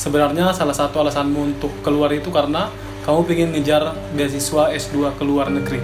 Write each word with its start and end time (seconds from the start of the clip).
sebenarnya 0.00 0.56
salah 0.56 0.72
satu 0.72 1.04
alasanmu 1.04 1.52
untuk 1.52 1.68
keluar 1.84 2.08
itu 2.16 2.32
karena 2.32 2.72
kamu 3.04 3.20
pengen 3.28 3.48
ngejar 3.52 3.92
beasiswa 4.16 4.72
S2 4.72 5.12
ke 5.12 5.22
luar 5.28 5.52
negeri. 5.52 5.76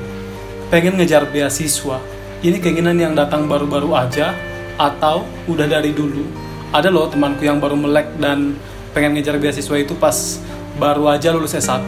Pengen 0.73 0.97
ngejar 0.97 1.29
beasiswa. 1.29 2.01
Ini 2.41 2.57
keinginan 2.57 2.97
yang 2.97 3.13
datang 3.13 3.45
baru-baru 3.45 3.93
aja 3.93 4.33
atau 4.81 5.29
udah 5.45 5.69
dari 5.69 5.93
dulu. 5.93 6.25
Ada 6.73 6.89
loh 6.89 7.13
temanku 7.13 7.45
yang 7.45 7.61
baru 7.61 7.77
melek 7.77 8.17
dan 8.17 8.57
pengen 8.97 9.21
ngejar 9.21 9.37
beasiswa 9.37 9.77
itu 9.77 9.93
pas 10.01 10.41
baru 10.81 11.13
aja 11.13 11.37
lulus 11.37 11.53
S1 11.53 11.85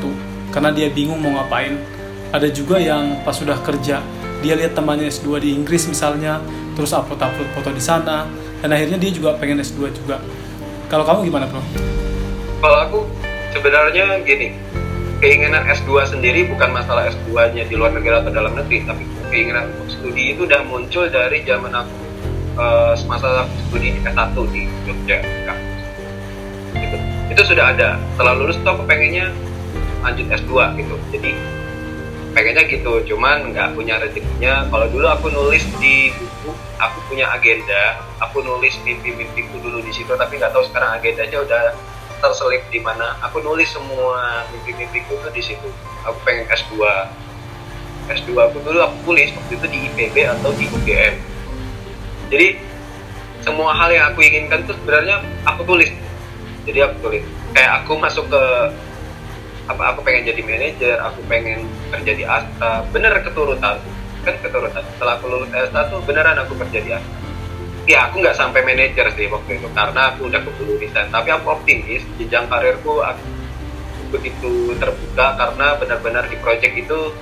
karena 0.52 0.68
dia 0.68 0.92
bingung 0.92 1.24
mau 1.24 1.32
ngapain. 1.32 1.80
Ada 2.28 2.52
juga 2.52 2.76
yang 2.76 3.24
pas 3.24 3.40
sudah 3.40 3.56
kerja, 3.64 4.04
dia 4.44 4.52
lihat 4.52 4.76
temannya 4.76 5.08
S2 5.08 5.40
di 5.40 5.56
Inggris 5.56 5.88
misalnya, 5.88 6.44
terus 6.76 6.92
upload-upload 6.92 7.56
foto 7.56 7.72
di 7.72 7.80
sana, 7.80 8.28
dan 8.60 8.68
akhirnya 8.68 9.00
dia 9.00 9.08
juga 9.16 9.32
pengen 9.40 9.64
S2 9.64 9.88
juga. 9.96 10.20
Kalau 10.92 11.08
kamu 11.08 11.24
gimana, 11.24 11.48
Bro? 11.48 11.97
Kalau 12.58 12.78
aku 12.82 12.98
sebenarnya 13.54 14.18
gini, 14.26 14.50
keinginan 15.22 15.62
S2 15.62 16.10
sendiri 16.10 16.50
bukan 16.50 16.74
masalah 16.74 17.06
S2-nya 17.06 17.70
di 17.70 17.74
luar 17.78 17.94
negeri 17.94 18.18
atau 18.18 18.34
dalam 18.34 18.58
negeri, 18.58 18.82
tapi 18.82 19.06
keinginan 19.30 19.70
untuk 19.78 19.94
studi 19.94 20.34
itu 20.34 20.42
udah 20.42 20.66
muncul 20.66 21.06
dari 21.06 21.46
zaman 21.46 21.70
aku 21.70 21.94
uh, 22.58 22.98
semasa 22.98 23.46
aku 23.46 23.54
studi 23.70 23.94
di 23.94 24.00
S1 24.02 24.34
di 24.50 24.62
Jogja 24.82 25.18
Gitu. 26.74 26.96
Itu 27.30 27.42
sudah 27.46 27.78
ada. 27.78 27.94
Setelah 28.18 28.34
lulus 28.34 28.58
tuh 28.66 28.74
aku 28.74 28.82
pengennya 28.90 29.30
lanjut 30.02 30.26
S2 30.26 30.82
gitu. 30.82 30.94
Jadi 31.14 31.30
pengennya 32.34 32.66
gitu, 32.66 32.92
cuman 33.14 33.54
nggak 33.54 33.78
punya 33.78 34.02
rezekinya. 34.02 34.66
Kalau 34.66 34.86
dulu 34.90 35.06
aku 35.06 35.30
nulis 35.30 35.62
di 35.78 36.10
buku, 36.10 36.50
aku 36.82 36.98
punya 37.06 37.30
agenda, 37.30 38.02
aku 38.18 38.42
nulis 38.42 38.74
mimpi-mimpiku 38.82 39.62
dulu 39.62 39.78
di 39.78 39.94
situ, 39.94 40.10
tapi 40.18 40.42
nggak 40.42 40.50
tahu 40.50 40.66
sekarang 40.66 40.98
agendanya 40.98 41.38
udah 41.38 41.62
terselip 42.18 42.62
di 42.70 42.82
mana. 42.82 43.18
Aku 43.30 43.40
nulis 43.40 43.70
semua 43.70 44.46
mimpi-mimpiku 44.54 45.18
tuh 45.22 45.32
di 45.34 45.42
situ. 45.42 45.68
Aku 46.06 46.18
pengen 46.22 46.46
S2 46.50 46.78
S2 48.08 48.32
aku 48.40 48.64
dulu 48.64 48.80
aku 48.80 48.96
tulis 49.12 49.28
waktu 49.36 49.52
itu 49.60 49.66
di 49.68 49.78
IPB 49.92 50.16
atau 50.32 50.48
di 50.56 50.64
UGM 50.64 51.38
jadi 52.28 52.60
semua 53.40 53.72
hal 53.72 53.88
yang 53.88 54.12
aku 54.12 54.20
inginkan 54.20 54.68
tuh 54.68 54.76
sebenarnya 54.76 55.24
aku 55.48 55.64
tulis. 55.64 55.88
Jadi 56.68 56.78
aku 56.84 56.96
tulis. 57.00 57.24
Kayak 57.56 57.84
aku 57.84 57.96
masuk 57.96 58.28
ke 58.28 58.42
apa 59.68 59.92
aku 59.92 60.00
pengen 60.00 60.32
jadi 60.32 60.40
manajer 60.44 60.96
aku 61.00 61.20
pengen 61.28 61.64
kerja 61.92 62.12
di 62.12 62.24
Asta. 62.28 62.84
Bener 62.92 63.16
keturutan. 63.24 63.80
Kan 64.24 64.34
keturutan. 64.44 64.84
Setelah 64.96 65.16
aku 65.16 65.26
lulus 65.32 65.50
S1 65.52 65.90
beneran 66.04 66.36
aku 66.44 66.52
kerja 66.60 66.78
di 66.84 66.90
Asta 66.92 67.27
ya 67.88 68.04
aku 68.04 68.20
nggak 68.20 68.36
sampai 68.36 68.60
manajer 68.68 69.08
sih 69.16 69.32
waktu 69.32 69.56
itu 69.56 69.68
karena 69.72 70.12
aku 70.12 70.28
udah 70.28 70.40
keburu 70.44 70.76
resign. 70.76 71.08
Tapi 71.08 71.28
aku 71.32 71.46
optimis 71.56 72.04
jenjang 72.20 72.44
karirku 72.52 73.00
aku 73.00 73.24
begitu 74.12 74.76
terbuka 74.76 75.36
karena 75.40 75.76
benar-benar 75.80 76.24
di 76.28 76.36
project 76.40 76.74
itu 76.76 77.12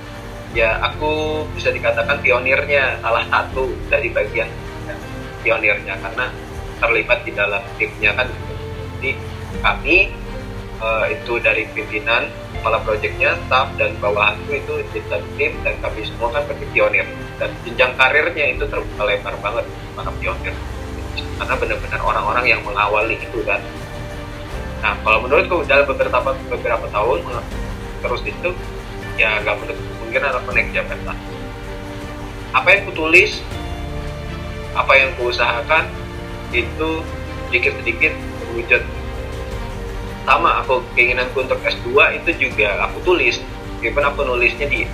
ya 0.51 0.79
aku 0.83 1.43
bisa 1.55 1.71
dikatakan 1.71 2.19
pionirnya 2.19 2.99
salah 2.99 3.23
satu 3.27 3.71
dari 3.87 4.11
bagian 4.11 4.47
pionirnya 5.43 5.95
karena 6.03 6.27
terlibat 6.83 7.23
di 7.23 7.31
dalam 7.31 7.63
timnya 7.79 8.11
kan. 8.11 8.27
Jadi 8.99 9.15
kami 9.63 10.11
uh, 10.83 11.07
itu 11.07 11.39
dari 11.39 11.63
pimpinan 11.71 12.27
kepala 12.59 12.83
proyeknya, 12.83 13.39
staff 13.47 13.71
dan 13.79 13.95
bawahanku 14.03 14.51
itu 14.51 14.83
di 14.91 14.99
tim 15.39 15.51
dan 15.63 15.75
kami 15.79 16.03
semua 16.03 16.27
kan 16.35 16.43
seperti 16.43 16.65
pionir 16.75 17.07
dan 17.37 17.49
jenjang 17.65 17.93
karirnya 17.97 18.45
itu 18.57 18.65
terbuka 18.65 19.03
lebar 19.05 19.35
banget 19.41 19.65
para 19.93 20.11
pionir. 20.17 20.55
Karena 21.37 21.53
benar-benar 21.53 22.01
orang-orang 22.01 22.45
yang 22.49 22.61
mengawali 22.65 23.17
itu 23.17 23.39
kan. 23.45 23.61
Nah 24.81 24.93
kalau 25.01 25.25
menurutku 25.25 25.65
dalam 25.65 25.85
beberapa 25.85 26.33
beberapa 26.49 26.85
tahun 26.89 27.19
terus 28.01 28.21
itu 28.25 28.49
ya 29.17 29.41
nggak 29.41 29.55
menutup 29.57 29.77
kemungkinan 29.81 30.31
aku 30.37 30.49
naik 30.53 30.69
apa 32.53 32.67
yang 32.73 32.81
kutulis 32.89 33.41
apa 34.77 34.93
yang 34.93 35.09
kuusahakan 35.17 35.89
itu 36.53 37.01
sedikit-sedikit 37.49 38.13
terwujud. 38.13 38.81
Sama 40.27 40.61
aku 40.61 40.83
keinginanku 40.93 41.39
untuk 41.41 41.57
S2 41.63 42.21
itu 42.21 42.29
juga 42.47 42.85
aku 42.85 43.01
tulis. 43.01 43.41
Meskipun 43.77 44.03
aku 44.05 44.19
nulisnya 44.25 44.67
di 44.69 44.85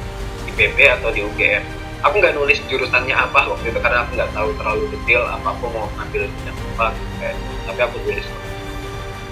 IPB 0.54 0.78
atau 1.00 1.10
di 1.12 1.26
UGM 1.26 1.83
aku 2.04 2.16
nggak 2.20 2.36
nulis 2.36 2.60
jurusannya 2.68 3.16
apa 3.16 3.48
waktu 3.48 3.72
itu 3.72 3.80
karena 3.80 4.04
aku 4.04 4.12
nggak 4.20 4.32
tahu 4.36 4.50
terlalu 4.60 4.84
detail 4.92 5.24
apa 5.32 5.48
aku 5.56 5.66
mau 5.72 5.88
ngambil 5.98 6.24
yang 6.28 6.58
apa 6.76 6.88
kayak, 7.20 7.36
tapi 7.66 7.80
aku 7.82 7.98
tulis. 8.04 8.28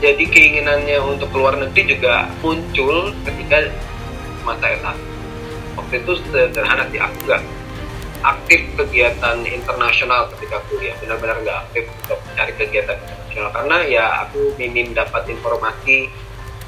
Jadi 0.01 0.23
keinginannya 0.25 0.97
untuk 1.03 1.29
keluar 1.29 1.53
negeri 1.53 1.93
juga 1.93 2.25
muncul 2.41 3.13
ketika 3.21 3.69
masa 4.41 4.73
S1 4.73 4.97
waktu 5.77 5.93
itu 6.01 6.11
sederhana 6.25 6.89
sih 6.89 6.97
aku 6.97 7.17
nggak 7.29 7.41
aktif 8.21 8.61
kegiatan 8.77 9.37
internasional 9.45 10.29
ketika 10.37 10.61
kuliah. 10.69 10.95
Benar-benar 11.01 11.41
nggak 11.41 11.57
aktif 11.69 11.83
untuk 12.05 12.19
mencari 12.29 12.53
kegiatan 12.57 12.97
internasional. 12.97 13.49
Karena 13.53 13.77
ya 13.85 14.05
aku 14.25 14.41
minim 14.57 14.93
dapat 14.93 15.25
informasi 15.29 16.09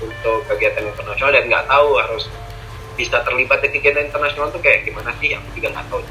untuk 0.02 0.44
kegiatan 0.50 0.90
internasional 0.90 1.32
dan 1.32 1.44
nggak 1.48 1.66
tahu 1.70 1.90
harus 2.02 2.26
bisa 2.94 3.26
terlibat 3.26 3.66
di 3.66 3.74
kegiatan 3.74 4.06
internasional 4.06 4.54
tuh 4.54 4.62
kayak 4.62 4.86
gimana 4.86 5.10
sih? 5.18 5.34
Aku 5.34 5.50
juga 5.58 5.74
nggak 5.74 5.86
tahu. 5.90 6.02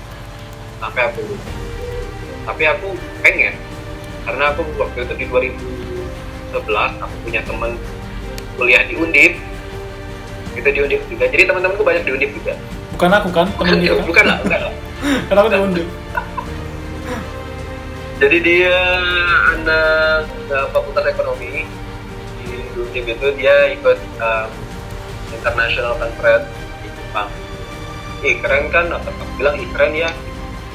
Sampai 0.82 1.03
aku 1.10 1.22
tapi 2.43 2.62
aku 2.66 2.88
pengen. 3.22 3.54
Karena 4.22 4.54
aku 4.54 4.62
waktu 4.78 5.03
itu 5.03 5.15
di 5.19 5.26
2011 5.31 7.03
aku 7.03 7.15
punya 7.26 7.41
teman 7.43 7.75
kuliah 8.59 8.82
di 8.87 8.94
Undip. 8.98 9.32
Itu 10.54 10.69
di 10.69 10.81
Undip 10.82 11.00
juga. 11.10 11.25
Jadi 11.31 11.43
teman-temanku 11.47 11.82
banyak 11.82 12.03
di 12.06 12.12
Undip 12.15 12.31
juga. 12.34 12.54
Bukan 12.94 13.10
aku 13.10 13.28
kan? 13.34 13.47
Temen 13.50 13.59
bukan, 13.59 13.76
dia 13.82 13.93
bukan 14.03 14.25
lah 14.26 14.38
bukan 14.43 14.60
lah. 14.69 14.75
Kenapa 15.31 15.47
di 15.50 15.59
Undip. 15.59 15.88
Jadi 18.22 18.38
dia 18.38 18.78
anak 19.59 20.31
fakultas 20.70 21.04
ekonomi 21.10 21.66
di 22.43 22.50
Undip 22.78 23.04
itu. 23.06 23.26
Dia 23.38 23.75
ikut 23.75 23.99
um, 24.22 24.50
international 25.34 25.99
conference 25.99 26.62
Jepang 27.12 27.28
ih 28.25 28.41
keren 28.41 28.73
kan? 28.73 28.89
Atau 28.89 29.12
aku 29.12 29.33
bilang 29.37 29.61
ih 29.61 29.69
keren 29.69 29.93
ya 29.93 30.09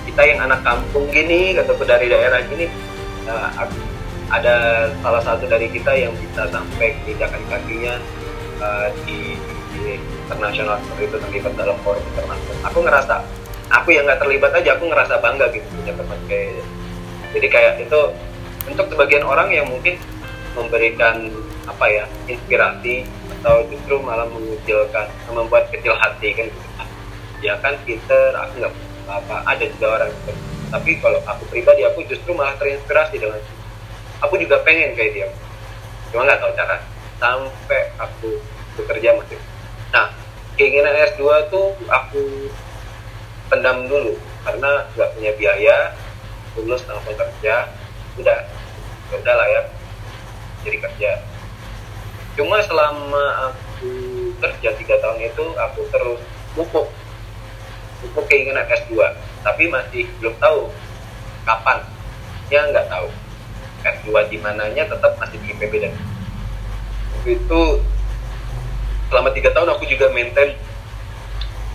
kita 0.06 0.22
yang 0.22 0.40
anak 0.46 0.62
kampung 0.62 1.10
gini 1.10 1.58
kataku 1.58 1.82
dari 1.82 2.06
daerah 2.14 2.46
gini. 2.46 2.70
Nah, 3.26 3.50
ada 4.30 4.88
salah 5.02 5.22
satu 5.26 5.50
dari 5.50 5.66
kita 5.66 5.98
yang 5.98 6.14
bisa 6.22 6.46
sampai 6.54 6.94
menginjakan 7.02 7.42
kakinya 7.50 7.98
uh, 8.62 8.88
di, 9.02 9.34
di 9.74 9.98
internasional 10.30 10.78
seperti 10.86 11.04
itu 11.10 11.18
terlibat 11.26 11.54
dalam 11.58 11.78
forum 11.82 12.06
internasional. 12.14 12.62
Aku 12.70 12.80
ngerasa 12.86 13.16
aku 13.74 13.90
yang 13.98 14.06
nggak 14.06 14.22
terlibat 14.22 14.52
aja 14.54 14.70
aku 14.78 14.86
ngerasa 14.94 15.18
bangga 15.18 15.50
gitu 15.52 15.68
punya 15.74 15.94
teman 15.98 16.20
kayak 16.30 16.64
jadi 17.36 17.48
kayak 17.52 17.74
itu 17.84 18.02
untuk 18.70 18.86
sebagian 18.94 19.26
orang 19.28 19.50
yang 19.52 19.68
mungkin 19.68 20.00
memberikan 20.56 21.32
apa 21.68 21.86
ya 21.92 22.04
inspirasi 22.32 23.04
atau 23.40 23.64
justru 23.70 24.02
malah 24.02 24.26
mengucilkan 24.30 25.08
membuat 25.32 25.70
kecil 25.70 25.94
hati 25.98 26.34
kan? 26.34 26.48
Gitu 26.50 26.68
ya 27.38 27.54
kan 27.62 27.78
pinter 27.86 28.34
aku 28.34 28.66
nggak 28.66 28.74
apa 29.06 29.36
ada 29.46 29.64
juga 29.70 29.88
orang 30.02 30.10
seperti 30.10 30.58
tapi 30.68 31.00
kalau 31.00 31.20
aku 31.24 31.44
pribadi 31.48 31.86
aku 31.88 32.04
justru 32.12 32.36
malah 32.36 32.58
terinspirasi 32.60 33.16
dengan 33.22 33.40
aku 34.20 34.36
juga 34.36 34.60
pengen 34.68 34.92
kayak 35.00 35.12
dia. 35.16 35.28
Cuma 36.12 36.28
nggak 36.28 36.44
tahu 36.44 36.52
cara. 36.60 36.78
Sampai 37.18 37.82
aku 37.98 38.30
bekerja 38.78 39.16
masih 39.18 39.40
nah 39.96 40.12
keinginan 40.60 40.94
S2 41.16 41.24
tuh 41.48 41.72
aku 41.88 42.52
pendam 43.48 43.88
dulu. 43.88 44.20
Karena 44.44 44.84
nggak 44.96 45.10
punya 45.16 45.32
biaya 45.40 45.76
lulus 46.60 46.84
langsung 46.84 47.16
kerja. 47.16 47.72
Udah. 48.20 48.40
Ya 49.08 49.16
udah 49.24 49.36
ya. 49.48 49.62
Jadi 50.68 50.78
kerja 50.84 51.12
cuma 52.38 52.62
selama 52.62 53.50
aku 53.50 53.90
kerja 54.38 54.70
tiga 54.78 54.96
tahun 55.02 55.26
itu 55.26 55.46
aku 55.58 55.82
terus 55.90 56.22
pupuk. 56.54 56.88
Pupuk 58.06 58.26
keinginan 58.30 58.70
S2 58.70 58.94
tapi 59.42 59.66
masih 59.74 60.06
belum 60.22 60.38
tahu 60.38 60.70
kapan. 61.44 61.82
Ya 62.54 62.70
nggak 62.70 62.86
tahu. 62.94 63.10
S2 63.82 64.30
di 64.30 64.38
mananya 64.38 64.86
tetap 64.86 65.18
masih 65.18 65.42
di 65.42 65.58
IPB 65.58 65.74
dan 65.82 65.94
itu 67.28 67.62
selama 69.10 69.34
tiga 69.36 69.52
tahun 69.52 69.74
aku 69.76 69.84
juga 69.90 70.08
maintain 70.14 70.56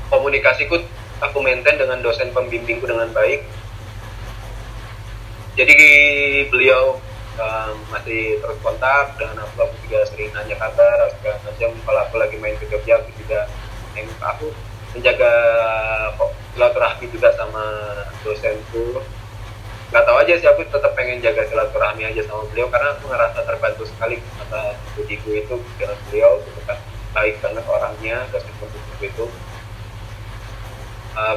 komunikasiku 0.08 0.80
aku 1.20 1.38
maintain 1.42 1.76
dengan 1.76 1.98
dosen 2.00 2.30
pembimbingku 2.30 2.86
dengan 2.86 3.10
baik. 3.10 3.42
Jadi 5.58 5.76
beliau 6.48 6.96
um, 7.42 7.74
masih 7.90 8.38
terus 8.38 8.58
kontak 8.62 9.18
dengan 9.18 9.42
aku 9.42 9.66
aku 9.66 9.74
juga 9.86 10.06
sering 10.06 10.30
nanya 10.32 10.56
kabar 10.56 11.10
segala 11.18 11.36
macam. 11.42 11.70
Kalau 11.74 12.00
aku 12.06 12.14
lagi 12.18 12.36
main 12.38 12.56
ke 12.58 12.66
Jogja 12.70 13.02
aku 13.02 13.10
juga 13.18 13.50
neng 13.92 14.08
aku 14.22 14.46
menjaga 14.92 15.32
silaturahmi 16.54 17.06
juga 17.10 17.28
sama 17.34 17.64
dosenku. 18.22 19.00
Nggak 19.92 20.04
tahu 20.08 20.16
aja 20.24 20.34
sih 20.40 20.48
aku 20.48 20.64
tetap 20.68 20.92
pengen 20.96 21.20
jaga 21.20 21.44
silaturahmi 21.48 22.08
aja 22.08 22.22
sama 22.24 22.48
beliau 22.48 22.68
karena 22.72 22.96
aku 22.96 23.04
ngerasa 23.12 23.38
terbantu 23.44 23.82
sekali 23.88 24.16
masa 24.40 24.76
studiku 24.92 25.36
itu 25.36 25.54
dengan 25.76 25.98
beliau 26.08 26.40
gitu 26.44 26.60
kan. 26.64 26.78
Baik 27.12 27.36
banget 27.44 27.64
orangnya 27.68 28.16
meskipun 28.32 28.68
itu. 29.02 29.24
Uh, 31.12 31.36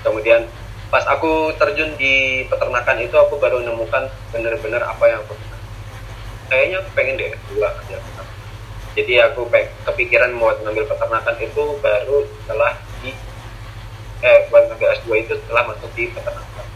kemudian 0.00 0.48
pas 0.92 1.04
aku 1.10 1.52
terjun 1.56 1.96
di 1.96 2.44
peternakan 2.46 3.00
itu 3.02 3.16
aku 3.16 3.40
baru 3.40 3.60
menemukan 3.64 4.08
benar-benar 4.30 4.84
apa 4.84 5.04
yang 5.10 5.20
aku 5.24 5.34
kayaknya 6.48 6.76
aku 6.84 6.90
pengen 6.94 7.18
deh 7.18 7.32
dua 7.50 7.72
aja 7.72 7.98
jadi 8.94 9.26
aku 9.26 9.50
kepikiran 9.82 10.30
mau 10.38 10.54
ngambil 10.54 10.86
peternakan 10.86 11.34
itu 11.42 11.62
baru 11.82 12.22
setelah 12.30 12.78
di 13.02 13.10
eh 14.22 14.46
buat 14.48 14.70
ngambil 14.70 14.88
S2 15.02 15.10
itu 15.26 15.34
setelah 15.34 15.74
masuk 15.74 15.90
di 15.98 16.06
peternakan. 16.14 16.66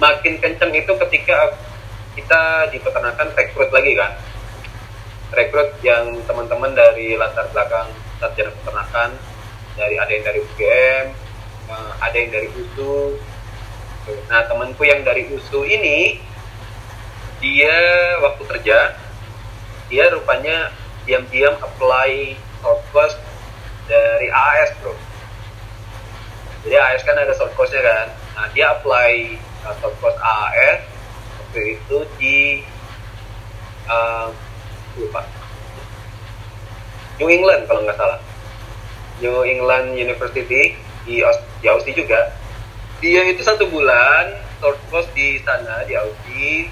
Makin 0.00 0.34
kenceng 0.40 0.72
itu 0.72 0.92
ketika 1.06 1.52
kita 2.16 2.72
di 2.72 2.80
peternakan 2.80 3.28
rekrut 3.36 3.68
lagi 3.76 3.92
kan? 3.92 4.16
Rekrut 5.36 5.76
yang 5.84 6.16
teman-teman 6.24 6.72
dari 6.72 7.12
latar 7.12 7.44
belakang 7.52 7.92
sarjana 8.16 8.56
peternakan 8.56 9.10
dari 9.76 10.00
ada 10.00 10.08
yang 10.16 10.24
dari 10.24 10.40
UGM 10.40 11.06
ada 11.74 12.16
yang 12.16 12.30
dari 12.30 12.48
USU 12.54 13.18
nah 14.30 14.46
temanku 14.46 14.86
yang 14.86 15.02
dari 15.02 15.26
USU 15.34 15.66
ini 15.66 16.22
dia 17.42 17.76
waktu 18.22 18.42
kerja 18.46 18.94
dia 19.86 20.04
rupanya 20.10 20.70
diam-diam 21.06 21.54
apply 21.62 22.34
short 22.58 22.82
course 22.90 23.14
dari 23.86 24.26
AS 24.26 24.74
bro. 24.82 24.94
Jadi 26.66 26.74
AS 26.74 27.02
kan 27.06 27.14
ada 27.14 27.30
short 27.38 27.54
course-nya 27.54 27.82
kan? 27.86 28.06
Nah 28.34 28.46
dia 28.50 28.74
apply 28.74 29.38
uh, 29.62 29.74
short 29.78 29.94
course 30.02 30.18
AS 30.18 30.82
waktu 31.38 31.78
itu 31.78 31.98
di 32.18 32.38
uh, 33.86 34.34
lupa. 34.98 35.22
New 37.22 37.30
England 37.30 37.70
kalau 37.70 37.86
nggak 37.86 37.94
salah. 37.94 38.18
New 39.22 39.46
England 39.46 39.94
University 39.94 40.74
di, 41.06 41.22
di 41.62 41.66
Aussie 41.70 41.94
juga. 41.94 42.34
Dia 42.98 43.22
itu 43.30 43.40
satu 43.40 43.70
bulan 43.70 44.34
short 44.58 44.76
course 44.90 45.08
di 45.14 45.38
sana 45.46 45.86
di 45.86 45.94
Aussie. 45.94 46.68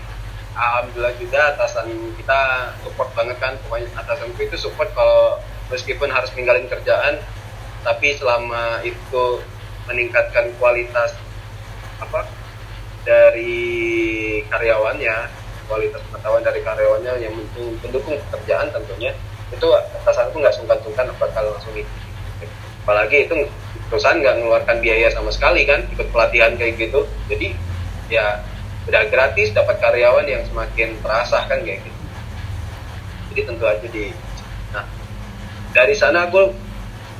Alhamdulillah 0.54 1.14
juga 1.18 1.40
atasan 1.54 1.90
kita 2.14 2.70
support 2.86 3.10
banget 3.18 3.38
kan 3.42 3.58
pokoknya 3.66 3.90
atasan 3.98 4.30
itu 4.38 4.54
support 4.54 4.86
kalau 4.94 5.42
meskipun 5.66 6.06
harus 6.06 6.30
ninggalin 6.38 6.70
kerjaan 6.70 7.18
tapi 7.82 8.14
selama 8.14 8.78
itu 8.86 9.42
meningkatkan 9.90 10.54
kualitas 10.62 11.18
apa 11.98 12.22
dari 13.02 13.66
karyawannya 14.46 15.26
kualitas 15.66 16.00
pengetahuan 16.06 16.46
dari 16.46 16.60
karyawannya 16.62 17.12
yang 17.18 17.34
mendukung 17.82 18.14
pekerjaan 18.30 18.70
tentunya 18.70 19.10
itu 19.52 19.66
atasanku 20.02 20.38
nggak 20.40 20.54
sungkan-sungkan 20.56 21.06
bakal 21.20 21.44
langsung 21.46 21.74
itu. 21.76 21.94
Apalagi 22.84 23.28
itu 23.28 23.34
perusahaan 23.94 24.18
nggak 24.18 24.42
mengeluarkan 24.42 24.82
biaya 24.82 25.06
sama 25.14 25.30
sekali 25.30 25.62
kan? 25.62 25.86
Ikut 25.94 26.10
pelatihan 26.10 26.58
kayak 26.58 26.82
gitu. 26.82 27.06
Jadi 27.30 27.54
ya 28.10 28.42
udah 28.90 29.06
gratis 29.06 29.54
dapat 29.54 29.78
karyawan 29.78 30.26
yang 30.26 30.42
semakin 30.50 30.98
terasa 30.98 31.46
kan 31.46 31.62
kayak 31.62 31.78
gitu. 31.86 32.00
Jadi 33.30 33.40
tentu 33.46 33.64
aja 33.70 33.86
di 33.86 34.10
nah 34.74 34.82
dari 35.70 35.94
sana 35.94 36.26
aku 36.26 36.50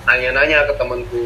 nanya-nanya 0.02 0.66
ke 0.66 0.74
temanku 0.74 1.24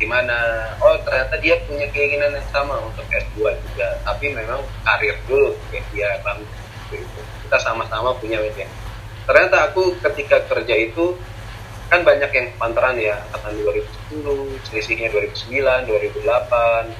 gimana? 0.00 0.72
Oh 0.80 0.96
ternyata 1.04 1.36
dia 1.44 1.60
punya 1.68 1.84
keinginan 1.92 2.32
yang 2.32 2.48
sama 2.48 2.80
untuk 2.80 3.04
S2 3.04 3.52
juga 3.52 4.00
tapi 4.00 4.32
memang 4.32 4.64
karir 4.80 5.20
dulu 5.28 5.52
kayak 5.68 5.84
dia 5.92 6.08
bang 6.24 6.40
gitu. 6.88 7.20
kita 7.44 7.58
sama-sama 7.60 8.16
punya 8.16 8.40
media 8.40 8.64
ternyata 9.28 9.68
aku 9.68 9.92
ketika 10.00 10.40
kerja 10.48 10.74
itu 10.88 11.12
kan 11.88 12.04
banyak 12.04 12.30
yang 12.32 12.46
pantaran 12.60 12.96
ya 13.00 13.16
angkatan 13.32 13.64
2010 13.64 14.68
selisihnya 14.68 15.08
2009 15.08 15.88
2008 15.88 16.92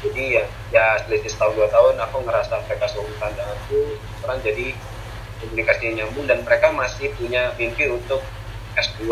jadi 0.00 0.24
ya 0.40 0.44
ya 0.72 0.86
selisih 1.04 1.28
setahun 1.28 1.56
dua 1.56 1.68
tahun 1.68 1.96
aku 2.00 2.24
ngerasa 2.24 2.60
mereka 2.68 2.88
seumuran 2.88 3.32
dengan 3.36 3.56
aku 3.56 3.80
orang 4.24 4.40
jadi 4.44 4.76
komunikasinya 5.40 5.92
nyambung 6.04 6.28
dan 6.28 6.44
mereka 6.44 6.68
masih 6.72 7.12
punya 7.16 7.52
mimpi 7.56 7.88
untuk 7.88 8.20
S2 8.76 9.08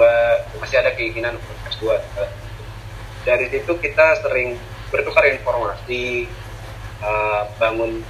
masih 0.61 0.77
ada 0.81 0.93
keinginan 0.93 1.37
untuk 1.37 1.57
S2 1.73 1.97
dari 3.29 3.47
situ 3.53 3.73
kita 3.77 4.25
sering 4.25 4.57
bertukar 4.89 5.29
informasi 5.29 6.25
uh, 7.05 7.45
bangun 7.61 8.01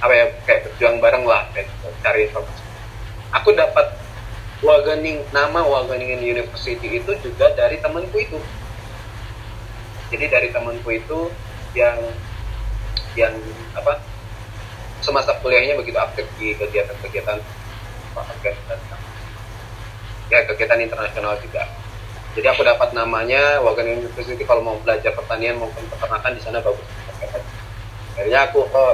apa 0.00 0.12
ya 0.12 0.26
kayak 0.44 0.60
berjuang 0.68 0.96
bareng 1.00 1.24
lah 1.28 1.48
kayak 1.52 1.68
cari 2.00 2.28
informasi. 2.28 2.64
Aku 3.36 3.52
dapat 3.52 3.96
Wagening 4.64 5.20
nama 5.36 5.60
Wageningen 5.60 6.24
University 6.24 6.96
itu 6.96 7.12
juga 7.20 7.52
dari 7.52 7.76
temanku 7.76 8.16
itu. 8.16 8.40
Jadi 10.08 10.24
dari 10.32 10.48
temanku 10.48 10.88
itu 10.96 11.28
yang 11.76 12.00
yang 13.16 13.36
apa 13.76 14.00
semasa 15.04 15.36
kuliahnya 15.44 15.76
begitu 15.76 16.00
aktif 16.00 16.24
di 16.40 16.56
kegiatan-kegiatan 16.56 17.38
ya 20.32 20.40
kegiatan 20.48 20.80
internasional 20.80 21.36
juga. 21.44 21.68
Jadi 22.36 22.46
aku 22.52 22.64
dapat 22.64 22.92
namanya 22.92 23.60
Wagan 23.60 24.04
University 24.04 24.40
kalau 24.44 24.64
mau 24.64 24.76
belajar 24.80 25.12
pertanian 25.12 25.60
maupun 25.60 25.84
peternakan 25.88 26.32
di 26.32 26.40
sana 26.40 26.64
bagus. 26.64 26.84
Akhirnya 28.16 28.48
aku 28.48 28.64
oh 28.64 28.92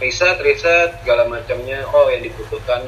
riset 0.00 0.36
riset 0.44 1.00
segala 1.00 1.24
macamnya. 1.24 1.84
Oh 1.92 2.08
yang 2.12 2.24
dibutuhkan 2.24 2.84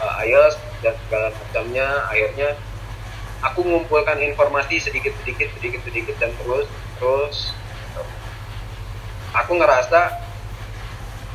uh, 0.00 0.24
IELTS 0.24 0.69
dan 0.80 0.94
segala 1.06 1.32
macamnya. 1.32 1.88
Akhirnya 2.08 2.56
aku 3.40 3.64
mengumpulkan 3.64 4.20
informasi 4.20 4.80
sedikit 4.80 5.16
sedikit 5.22 5.48
sedikit 5.56 5.80
sedikit 5.84 6.16
dan 6.20 6.32
terus 6.36 6.66
terus 7.00 7.36
aku 9.32 9.52
ngerasa 9.56 10.00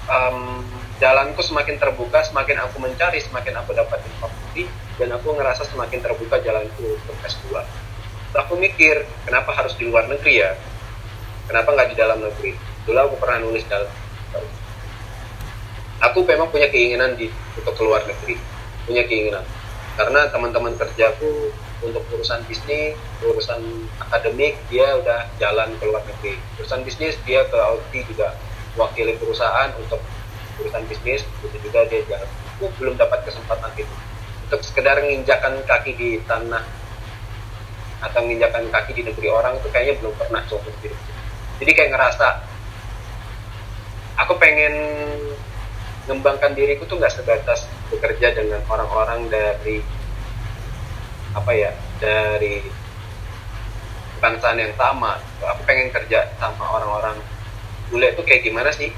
um, 0.06 0.62
jalanku 1.02 1.42
semakin 1.42 1.82
terbuka 1.82 2.22
semakin 2.24 2.62
aku 2.62 2.78
mencari 2.78 3.20
semakin 3.20 3.58
aku 3.58 3.74
dapat 3.74 4.00
informasi 4.06 4.70
dan 5.02 5.10
aku 5.18 5.34
ngerasa 5.34 5.66
semakin 5.66 6.00
terbuka 6.00 6.38
jalanku 6.46 6.86
untuk 6.94 7.16
S2 7.26 7.58
aku 8.36 8.54
mikir 8.60 9.08
kenapa 9.26 9.56
harus 9.56 9.74
di 9.80 9.88
luar 9.88 10.06
negeri 10.12 10.44
ya? 10.44 10.52
Kenapa 11.46 11.78
nggak 11.78 11.94
di 11.94 11.96
dalam 11.96 12.20
negeri? 12.26 12.58
Dulu 12.90 13.00
aku 13.00 13.16
pernah 13.22 13.38
nulis 13.42 13.64
dalam 13.70 13.88
aku 16.04 16.20
memang 16.28 16.52
punya 16.52 16.68
keinginan 16.70 17.16
di 17.16 17.32
untuk 17.58 17.74
keluar 17.80 18.04
negeri 18.04 18.36
punya 18.86 19.04
keinginan 19.10 19.46
karena 19.96 20.28
teman-teman 20.28 20.76
kerjaku 20.76 21.56
untuk 21.84 22.04
urusan 22.12 22.44
bisnis, 22.48 23.00
urusan 23.24 23.62
akademik 24.00 24.60
dia 24.68 24.96
udah 25.00 25.28
jalan 25.40 25.72
ke 25.80 25.84
luar 25.88 26.04
negeri. 26.04 26.36
Urusan 26.60 26.84
bisnis 26.84 27.16
dia 27.24 27.48
ke 27.48 27.56
Audi 27.56 28.04
juga 28.08 28.36
wakili 28.76 29.16
perusahaan 29.16 29.72
untuk 29.80 30.04
urusan 30.60 30.84
bisnis 30.92 31.24
itu 31.44 31.58
juga 31.64 31.88
dia 31.88 32.04
jalan. 32.12 32.28
Aku 32.56 32.72
belum 32.80 32.96
dapat 33.00 33.24
kesempatan 33.24 33.72
itu 33.76 33.96
untuk 34.46 34.62
sekedar 34.62 35.00
menginjakan 35.02 35.64
kaki 35.64 35.92
di 35.98 36.10
tanah 36.28 36.64
atau 38.04 38.20
menginjakan 38.22 38.70
kaki 38.70 38.92
di 39.00 39.02
negeri 39.08 39.28
orang 39.32 39.58
itu 39.58 39.68
kayaknya 39.72 39.96
belum 40.04 40.14
pernah 40.20 40.42
coba 40.46 40.70
gitu. 40.84 40.96
Jadi 41.64 41.72
kayak 41.72 41.92
ngerasa 41.96 42.28
aku 44.20 44.34
pengen 44.38 44.76
mengembangkan 46.06 46.54
diriku 46.54 46.86
tuh 46.86 47.02
nggak 47.02 47.16
sebatas 47.16 47.66
bekerja 47.96 48.36
dengan 48.36 48.60
orang-orang 48.68 49.32
dari 49.32 49.80
apa 51.36 51.52
ya 51.52 51.72
dari 52.04 52.64
bangsaan 54.20 54.60
yang 54.60 54.74
sama. 54.76 55.20
Aku 55.44 55.62
pengen 55.64 55.92
kerja 55.92 56.32
sama 56.40 56.64
orang-orang. 56.80 57.18
Bule 57.92 58.12
itu 58.12 58.22
kayak 58.26 58.44
gimana 58.44 58.72
sih? 58.76 58.90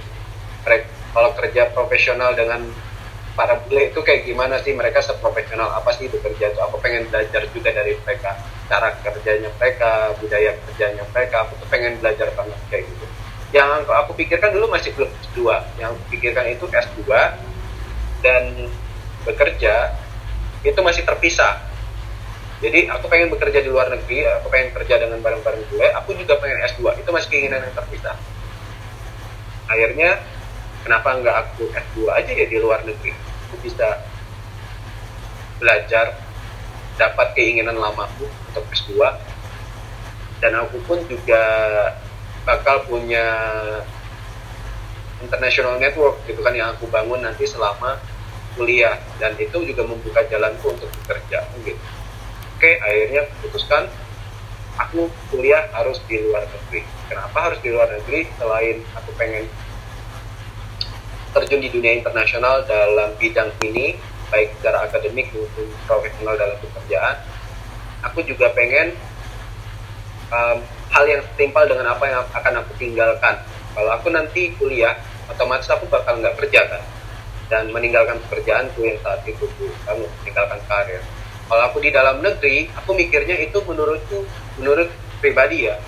Kalau 1.14 1.34
kerja 1.34 1.72
profesional 1.74 2.38
dengan 2.38 2.66
para 3.34 3.58
bule 3.66 3.94
itu 3.94 4.00
kayak 4.02 4.26
gimana 4.26 4.58
sih? 4.62 4.74
Mereka 4.74 5.02
seprofesional 5.02 5.74
apa 5.74 5.92
sih 5.98 6.08
bekerja 6.08 6.54
itu? 6.54 6.60
Aku 6.62 6.80
pengen 6.80 7.10
belajar 7.10 7.44
juga 7.52 7.70
dari 7.74 7.98
mereka 8.02 8.38
cara 8.68 8.92
kerjanya 9.00 9.50
mereka 9.58 10.14
budaya 10.20 10.52
kerjanya 10.68 11.04
mereka. 11.12 11.48
Aku 11.48 11.54
tuh 11.60 11.68
pengen 11.68 11.98
belajar 12.00 12.32
banget 12.38 12.60
kayak 12.72 12.84
gitu. 12.88 13.06
Yang 13.56 13.88
aku 13.88 14.12
pikirkan 14.16 14.52
dulu 14.52 14.68
masih 14.68 14.92
belum 14.96 15.08
S2 15.08 15.40
yang 15.80 15.96
aku 15.96 16.04
pikirkan 16.12 16.46
itu 16.52 16.68
S2 16.68 17.08
dan 18.20 18.44
bekerja 19.28 19.94
itu 20.64 20.80
masih 20.82 21.04
terpisah. 21.04 21.60
Jadi 22.58 22.90
aku 22.90 23.06
pengen 23.06 23.30
bekerja 23.30 23.62
di 23.62 23.70
luar 23.70 23.94
negeri 23.94 24.26
aku 24.26 24.50
pengen 24.50 24.74
kerja 24.74 24.98
dengan 24.98 25.22
bareng-bareng 25.22 25.70
gue 25.70 25.88
aku 25.94 26.18
juga 26.18 26.42
pengen 26.42 26.58
S2 26.66 26.98
itu 26.98 27.10
masih 27.14 27.30
keinginan 27.30 27.62
yang 27.62 27.76
terpisah. 27.78 28.18
Akhirnya 29.70 30.18
kenapa 30.82 31.22
nggak 31.22 31.36
aku 31.38 31.70
S2 31.70 32.10
aja 32.10 32.32
ya 32.34 32.48
di 32.50 32.58
luar 32.58 32.82
negeri? 32.82 33.14
Aku 33.52 33.62
bisa 33.62 34.02
belajar 35.62 36.18
dapat 36.98 37.38
keinginan 37.38 37.78
lamaku 37.78 38.26
untuk 38.26 38.66
S2 38.74 39.06
dan 40.42 40.54
aku 40.58 40.82
pun 40.86 40.98
juga 41.06 41.44
bakal 42.46 42.86
punya 42.90 43.26
international 45.22 45.82
network 45.82 46.22
gitu 46.30 46.42
kan 46.46 46.54
yang 46.54 46.74
aku 46.74 46.86
bangun 46.90 47.22
nanti 47.22 47.46
selama 47.46 47.98
kuliah 48.58 48.98
dan 49.22 49.38
itu 49.38 49.64
juga 49.64 49.86
membuka 49.86 50.26
jalanku 50.28 50.74
untuk 50.74 50.90
bekerja 51.06 51.46
gitu. 51.62 51.78
Oke, 52.58 52.82
akhirnya 52.82 53.22
putuskan 53.46 53.86
aku 54.78 55.10
kuliah 55.30 55.70
harus 55.74 56.02
di 56.10 56.18
luar 56.26 56.42
negeri. 56.50 56.82
Kenapa 57.06 57.38
harus 57.50 57.60
di 57.62 57.70
luar 57.70 57.90
negeri? 57.94 58.26
Selain 58.38 58.82
aku 58.98 59.14
pengen 59.14 59.46
terjun 61.38 61.62
di 61.62 61.70
dunia 61.70 61.94
internasional 62.02 62.66
dalam 62.66 63.14
bidang 63.22 63.54
ini, 63.62 63.94
baik 64.34 64.58
secara 64.58 64.90
akademik 64.90 65.30
maupun 65.38 65.70
profesional 65.86 66.34
dalam 66.34 66.58
pekerjaan, 66.58 67.16
aku 68.02 68.26
juga 68.26 68.50
pengen 68.58 68.98
um, 70.34 70.58
hal 70.90 71.06
yang 71.06 71.22
setimpal 71.34 71.70
dengan 71.70 71.94
apa 71.94 72.06
yang 72.10 72.26
akan 72.34 72.54
aku 72.66 72.74
tinggalkan. 72.82 73.38
Kalau 73.78 73.92
aku 73.94 74.10
nanti 74.10 74.50
kuliah, 74.58 74.98
otomatis 75.30 75.70
aku 75.70 75.86
bakal 75.94 76.18
nggak 76.18 76.34
kerja 76.42 76.66
kan, 76.66 76.82
dan 77.48 77.72
meninggalkan 77.72 78.20
pekerjaanku 78.28 78.84
yang 78.84 79.00
saat 79.04 79.24
itu 79.24 79.48
kamu 79.88 80.04
meninggalkan 80.24 80.60
karir. 80.68 81.02
Kalau 81.48 81.64
aku 81.64 81.80
di 81.80 81.90
dalam 81.96 82.20
negeri 82.20 82.68
aku 82.76 82.92
mikirnya 82.92 83.40
itu 83.40 83.58
menurutku 83.64 84.28
menurut 84.60 84.92
pribadi 85.24 85.72
ya 85.72 85.80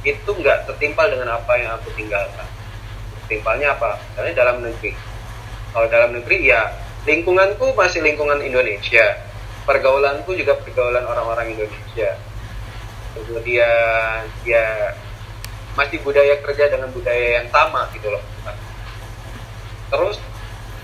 itu 0.00 0.30
nggak 0.32 0.64
tertimpal 0.64 1.12
dengan 1.12 1.36
apa 1.36 1.52
yang 1.60 1.76
aku 1.76 1.92
tinggalkan. 1.92 2.48
Timpalnya 3.28 3.76
apa? 3.76 4.00
Karena 4.16 4.32
dalam 4.32 4.64
negeri. 4.64 4.96
Kalau 5.70 5.86
dalam 5.86 6.16
negeri 6.16 6.50
ya 6.50 6.72
lingkunganku 7.04 7.76
masih 7.76 8.00
lingkungan 8.00 8.40
Indonesia. 8.40 9.20
Pergaulanku 9.68 10.32
juga 10.34 10.56
pergaulan 10.56 11.04
orang-orang 11.04 11.52
Indonesia. 11.52 12.16
Kemudian 13.12 14.24
ya 14.48 14.96
masih 15.76 16.00
budaya 16.02 16.40
kerja 16.42 16.72
dengan 16.72 16.90
budaya 16.90 17.44
yang 17.44 17.48
sama 17.52 17.86
gitu 17.92 18.08
loh. 18.08 18.24
Terus 19.90 20.16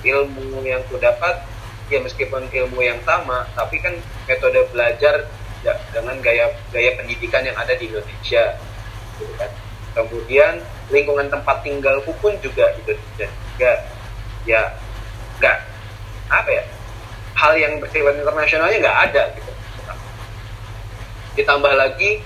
ilmu 0.06 0.62
yang 0.62 0.82
ku 0.86 0.96
dapat 1.02 1.42
ya 1.90 2.02
meskipun 2.02 2.46
ilmu 2.50 2.82
yang 2.82 2.98
sama 3.02 3.46
tapi 3.54 3.78
kan 3.78 3.94
metode 4.26 4.58
belajar 4.70 5.26
ya, 5.62 5.75
dengan 5.90 6.18
gaya 6.22 6.50
gaya 6.70 6.94
pendidikan 6.98 7.42
yang 7.42 7.58
ada 7.58 7.75
di 7.75 7.90
Indonesia 7.90 8.58
gitu 9.18 9.34
kan. 9.38 9.50
Kemudian 9.96 10.60
lingkungan 10.92 11.32
tempat 11.32 11.64
tinggalku 11.64 12.12
pun 12.20 12.36
juga 12.38 12.75
Indonesia 12.78 13.26
juga 13.26 13.72
ya 14.46 14.62
nggak 15.42 15.58
apa 16.30 16.50
ya 16.50 16.64
hal 17.36 17.52
yang 17.58 17.78
bersifat 17.82 18.16
internasionalnya 18.16 18.78
nggak 18.80 18.98
ada 19.10 19.22
gitu. 19.36 19.52
Ditambah 21.36 21.75
lagi 21.76 22.25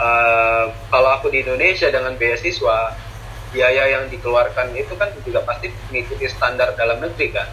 uh, 0.00 0.74
kalau 0.90 1.10
aku 1.14 1.30
di 1.30 1.46
Indonesia 1.46 1.86
dengan 1.92 2.18
beasiswa 2.18 3.09
biaya 3.50 3.98
yang 3.98 4.04
dikeluarkan 4.10 4.74
itu 4.78 4.94
kan 4.94 5.10
juga 5.26 5.42
pasti 5.42 5.70
mengikuti 5.90 6.26
standar 6.30 6.74
dalam 6.78 7.02
negeri 7.02 7.34
kan? 7.34 7.46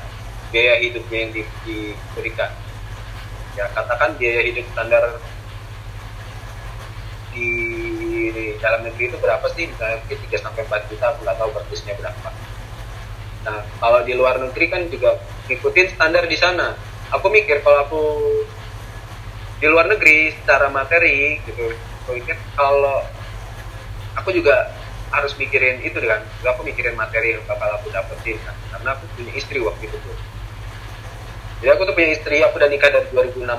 Biaya 0.53 0.79
hidupnya 0.79 1.17
yang 1.27 1.31
di, 1.33 1.41
diberikan. 1.65 2.51
Ya 3.57 3.65
katakan 3.73 4.15
biaya 4.21 4.45
hidup 4.45 4.65
standar 4.71 5.17
di, 7.33 7.49
dalam 8.61 8.85
negeri 8.85 9.09
itu 9.09 9.17
berapa 9.17 9.45
sih? 9.57 9.65
Misalnya 9.69 9.97
mungkin 10.05 10.17
3 10.29 10.45
sampai 10.45 10.61
4 10.69 10.89
juta 10.93 11.05
aku 11.13 11.19
nggak 11.25 11.37
tahu 11.41 11.49
persisnya 11.57 11.93
berapa. 11.97 12.29
Nah 13.49 13.59
kalau 13.81 13.99
di 14.05 14.13
luar 14.13 14.37
negeri 14.37 14.65
kan 14.69 14.81
juga 14.89 15.17
ngikutin 15.49 15.87
standar 15.97 16.23
di 16.29 16.37
sana. 16.37 16.77
Aku 17.15 17.31
mikir 17.31 17.63
kalau 17.63 17.79
aku 17.87 18.03
di 19.57 19.65
luar 19.65 19.89
negeri 19.89 20.29
secara 20.37 20.69
materi 20.69 21.41
gitu 21.41 21.73
aku 22.05 22.13
mikir 22.13 22.37
kalau 22.53 23.01
aku 24.13 24.29
juga 24.29 24.69
harus 25.11 25.33
mikirin 25.39 25.83
itu 25.83 25.99
kan. 26.03 26.21
Aku 26.55 26.63
mikirin 26.63 26.95
materi 26.95 27.35
yang 27.35 27.43
bakal 27.47 27.69
aku 27.77 27.91
dapetin 27.91 28.37
kan. 28.43 28.55
Karena 28.75 28.95
aku 28.95 29.03
punya 29.15 29.31
istri 29.35 29.59
waktu 29.63 29.87
itu 29.87 29.97
tuh 29.99 30.17
jadi 31.57 31.73
aku 31.73 31.89
tuh 31.89 31.95
punya 31.97 32.09
istri 32.13 32.37
aku 32.45 32.61
udah 32.61 32.69
nikah 32.69 32.89
dari 32.93 33.09
2016 33.09 33.49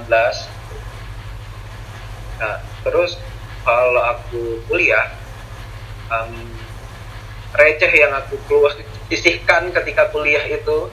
nah 2.39 2.63
terus 2.87 3.19
kalau 3.67 3.99
aku 3.99 4.63
kuliah 4.71 5.11
um, 6.07 6.47
receh 7.59 7.91
yang 7.91 8.15
aku 8.15 8.39
keluar 8.47 8.71
sisihkan 9.11 9.75
ketika 9.75 10.07
kuliah 10.15 10.47
itu 10.47 10.87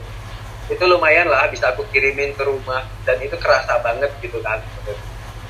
itu 0.66 0.82
lumayan 0.82 1.30
lah 1.30 1.46
bisa 1.46 1.70
aku 1.70 1.86
kirimin 1.94 2.34
ke 2.34 2.42
rumah. 2.42 2.82
Dan 3.06 3.22
itu 3.22 3.38
kerasa 3.38 3.78
banget 3.86 4.10
gitu 4.18 4.42
kan. 4.42 4.58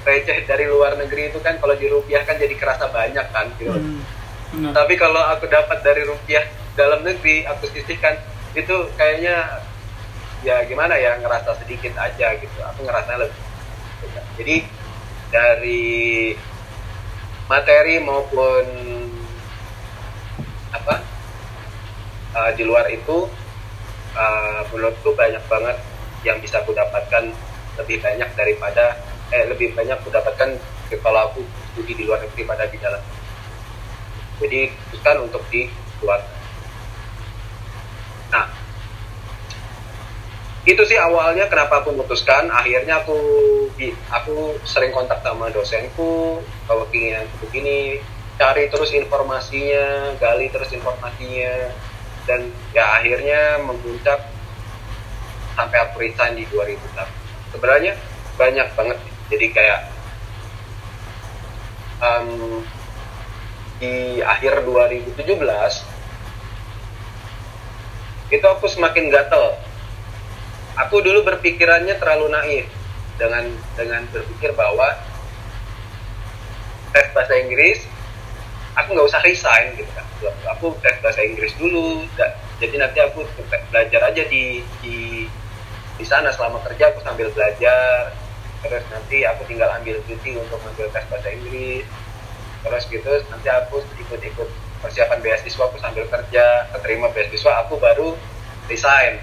Receh 0.05 0.45
dari 0.45 0.69
luar 0.69 0.93
negeri 1.01 1.33
itu 1.33 1.41
kan 1.41 1.57
kalau 1.57 1.73
dirupiahkan 1.73 2.37
jadi 2.37 2.53
kerasa 2.53 2.93
banyak 2.93 3.25
kan 3.33 3.49
gitu. 3.57 3.73
Hmm, 3.73 4.05
tapi 4.73 4.95
kalau 4.97 5.21
aku 5.21 5.45
dapat 5.51 5.85
dari 5.85 6.03
rupiah 6.09 6.45
dalam 6.77 7.05
negeri 7.05 7.45
aku 7.45 7.69
sisihkan 7.73 8.17
itu 8.57 8.73
kayaknya 8.97 9.61
ya 10.41 10.65
gimana 10.65 10.97
ya 10.97 11.21
ngerasa 11.21 11.57
sedikit 11.65 11.93
aja 11.97 12.37
gitu. 12.41 12.59
Aku 12.73 12.89
ngerasa 12.89 13.21
lebih. 13.21 13.43
Jadi 14.37 14.57
dari 15.33 16.33
materi 17.49 18.01
maupun 18.01 18.65
apa 20.73 20.95
uh, 22.37 22.51
di 22.53 22.63
luar 22.65 22.89
itu 22.93 23.29
uh, 24.17 24.61
banyak 25.17 25.45
banget 25.49 25.77
yang 26.25 26.41
bisa 26.41 26.65
aku 26.65 26.73
dapatkan. 26.73 27.33
Lebih 27.77 28.01
banyak 28.01 28.31
daripada 28.33 28.97
eh 29.29 29.45
lebih 29.45 29.77
banyak 29.77 30.01
aku 30.01 30.09
dapatkan 30.09 30.57
kalau 31.03 31.29
aku 31.29 31.45
studi 31.75 31.93
di 31.93 32.05
luar 32.09 32.25
negeri 32.25 32.47
pada 32.49 32.65
di 32.71 32.79
dalam 32.81 33.03
jadi 34.43 34.73
bukan 34.93 35.17
untuk 35.29 35.43
di 35.49 35.69
luar 36.03 36.21
nah 38.31 38.47
itu 40.67 40.83
sih 40.83 40.99
awalnya 40.99 41.47
kenapa 41.47 41.79
aku 41.79 41.95
memutuskan. 41.95 42.51
Akhirnya 42.51 42.99
aku 42.99 43.15
aku 44.11 44.59
sering 44.67 44.91
kontak 44.91 45.23
sama 45.23 45.47
dosenku 45.55 46.43
bahwa 46.67 46.91
keinginan 46.91 47.23
begini 47.39 48.03
cari 48.35 48.67
terus 48.67 48.91
informasinya 48.91 50.19
gali 50.19 50.51
terus 50.51 50.75
informasinya. 50.75 51.71
Dan 52.27 52.51
ya 52.75 52.99
akhirnya 52.99 53.63
memuncak 53.63 54.27
sampai 55.57 55.79
aku 55.89 56.05
resign 56.05 56.37
di 56.37 56.45
2006 56.53 57.57
sebenarnya 57.57 57.97
banyak 58.37 58.69
banget 58.77 58.99
jadi 59.33 59.47
kayak 59.57 59.81
um, 62.05 62.61
di 63.77 64.25
akhir 64.25 64.65
2017 64.65 65.17
itu 68.27 68.47
aku 68.47 68.67
semakin 68.67 69.13
gatel. 69.13 69.55
Aku 70.77 71.01
dulu 71.01 71.25
berpikirannya 71.25 71.97
terlalu 71.97 72.27
naif 72.33 72.67
dengan 73.17 73.49
dengan 73.79 74.05
berpikir 74.13 74.53
bahwa 74.53 74.93
tes 76.93 77.07
bahasa 77.17 77.33
Inggris 77.41 77.85
aku 78.77 78.93
nggak 78.93 79.09
usah 79.09 79.23
resign 79.25 79.73
gitu 79.77 79.89
kan. 79.93 80.05
Aku 80.57 80.77
tes 80.81 80.97
bahasa 81.01 81.25
Inggris 81.25 81.53
dulu 81.57 82.05
jadi 82.57 82.77
nanti 82.81 82.99
aku 83.05 83.25
belajar 83.73 84.01
aja 84.09 84.23
di 84.29 84.65
di 84.81 85.29
di 85.97 86.05
sana 86.05 86.29
selama 86.33 86.61
kerja 86.65 86.93
aku 86.93 87.01
sambil 87.05 87.29
belajar. 87.33 88.13
Terus 88.65 88.85
nanti 88.91 89.23
aku 89.23 89.45
tinggal 89.47 89.69
ambil 89.81 90.01
cuti 90.05 90.33
untuk 90.35 90.61
ambil 90.61 90.89
tes 90.93 91.05
bahasa 91.09 91.29
Inggris 91.31 91.85
terus 92.67 92.83
gitu 92.91 93.07
nanti 93.31 93.47
aku 93.47 93.79
ikut-ikut 94.03 94.49
persiapan 94.83 95.23
beasiswa 95.23 95.63
aku 95.71 95.79
sambil 95.79 96.05
kerja 96.11 96.67
keterima 96.75 97.07
beasiswa 97.15 97.63
aku 97.63 97.79
baru 97.79 98.19
resign. 98.67 99.23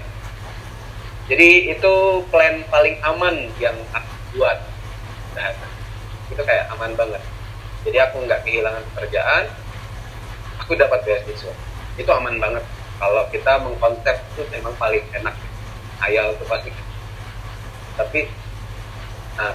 Jadi 1.28 1.72
itu 1.72 1.94
plan 2.28 2.64
paling 2.68 3.00
aman 3.04 3.48
yang 3.60 3.76
aku 3.92 4.12
buat. 4.36 4.60
Nah, 5.36 5.52
itu 6.28 6.42
kayak 6.44 6.68
aman 6.76 6.92
banget. 6.96 7.22
Jadi 7.84 7.96
aku 8.00 8.24
nggak 8.24 8.44
kehilangan 8.44 8.84
pekerjaan 8.92 9.44
aku 10.60 10.76
dapat 10.76 11.00
beasiswa. 11.04 11.52
Itu 12.00 12.10
aman 12.12 12.40
banget. 12.40 12.64
Kalau 12.96 13.24
kita 13.28 13.60
mengkonsep 13.60 14.16
itu 14.36 14.42
memang 14.52 14.72
paling 14.80 15.04
enak. 15.12 15.36
Ayal 16.00 16.32
itu 16.36 16.44
pasti. 16.48 16.72
Tapi 17.96 18.20
nah 19.34 19.52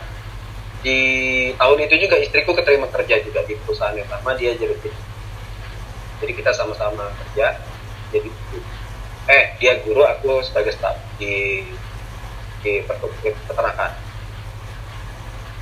di 0.80 1.00
tahun 1.60 1.78
itu 1.84 1.96
juga 2.08 2.16
istriku 2.20 2.56
keterima 2.56 2.88
kerja 2.88 3.20
juga 3.20 3.44
di 3.44 3.54
perusahaan 3.60 3.96
yang 3.96 4.08
sama 4.08 4.32
dia 4.40 4.56
jadi 4.56 4.76
jadi 6.20 6.32
kita 6.36 6.52
sama-sama 6.56 7.12
kerja 7.20 7.60
jadi 8.10 8.30
eh 9.30 9.46
dia 9.62 9.78
guru 9.86 10.02
aku 10.02 10.42
sebagai 10.42 10.74
staff 10.74 10.98
di 11.22 11.62
di 12.60 12.82
peternakan. 13.48 13.92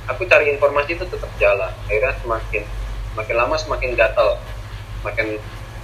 Aku 0.08 0.24
cari 0.24 0.50
informasi 0.50 0.96
itu 0.96 1.04
tetap 1.04 1.28
jalan 1.36 1.70
akhirnya 1.84 2.16
semakin 2.24 2.64
semakin 3.12 3.34
lama 3.36 3.56
semakin 3.60 3.90
gatel. 3.92 4.40
Makin 5.04 5.36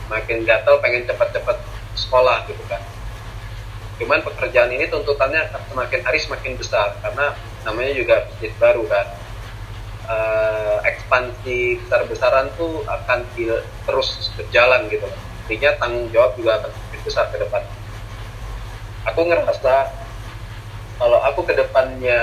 makin 0.09 0.39
gatel 0.49 0.75
pengen 0.81 1.05
cepat-cepat 1.05 1.61
sekolah 1.95 2.49
gitu 2.49 2.65
kan. 2.67 2.81
Cuman 4.01 4.25
pekerjaan 4.27 4.73
ini 4.75 4.89
tuntutannya 4.91 5.53
semakin 5.71 6.01
hari 6.03 6.19
semakin 6.19 6.57
besar 6.59 6.99
karena 7.05 7.37
namanya 7.63 7.93
juga 7.95 8.27
bisnis 8.33 8.57
baru 8.59 8.83
kan 8.89 9.07
uh, 10.09 10.79
ekspansi 10.85 11.85
besar-besaran 11.85 12.53
tuh 12.57 12.85
akan 12.89 13.25
terus 13.89 14.33
berjalan 14.37 14.87
gitu. 14.89 15.07
Artinya 15.45 15.71
tanggung 15.77 16.09
jawab 16.13 16.33
juga 16.41 16.61
akan 16.61 16.71
besar 17.05 17.29
ke 17.29 17.37
depan. 17.37 17.63
Aku 19.13 19.21
ngerasa 19.29 19.93
kalau 20.97 21.21
aku 21.21 21.45
ke 21.45 21.53
depannya 21.53 22.23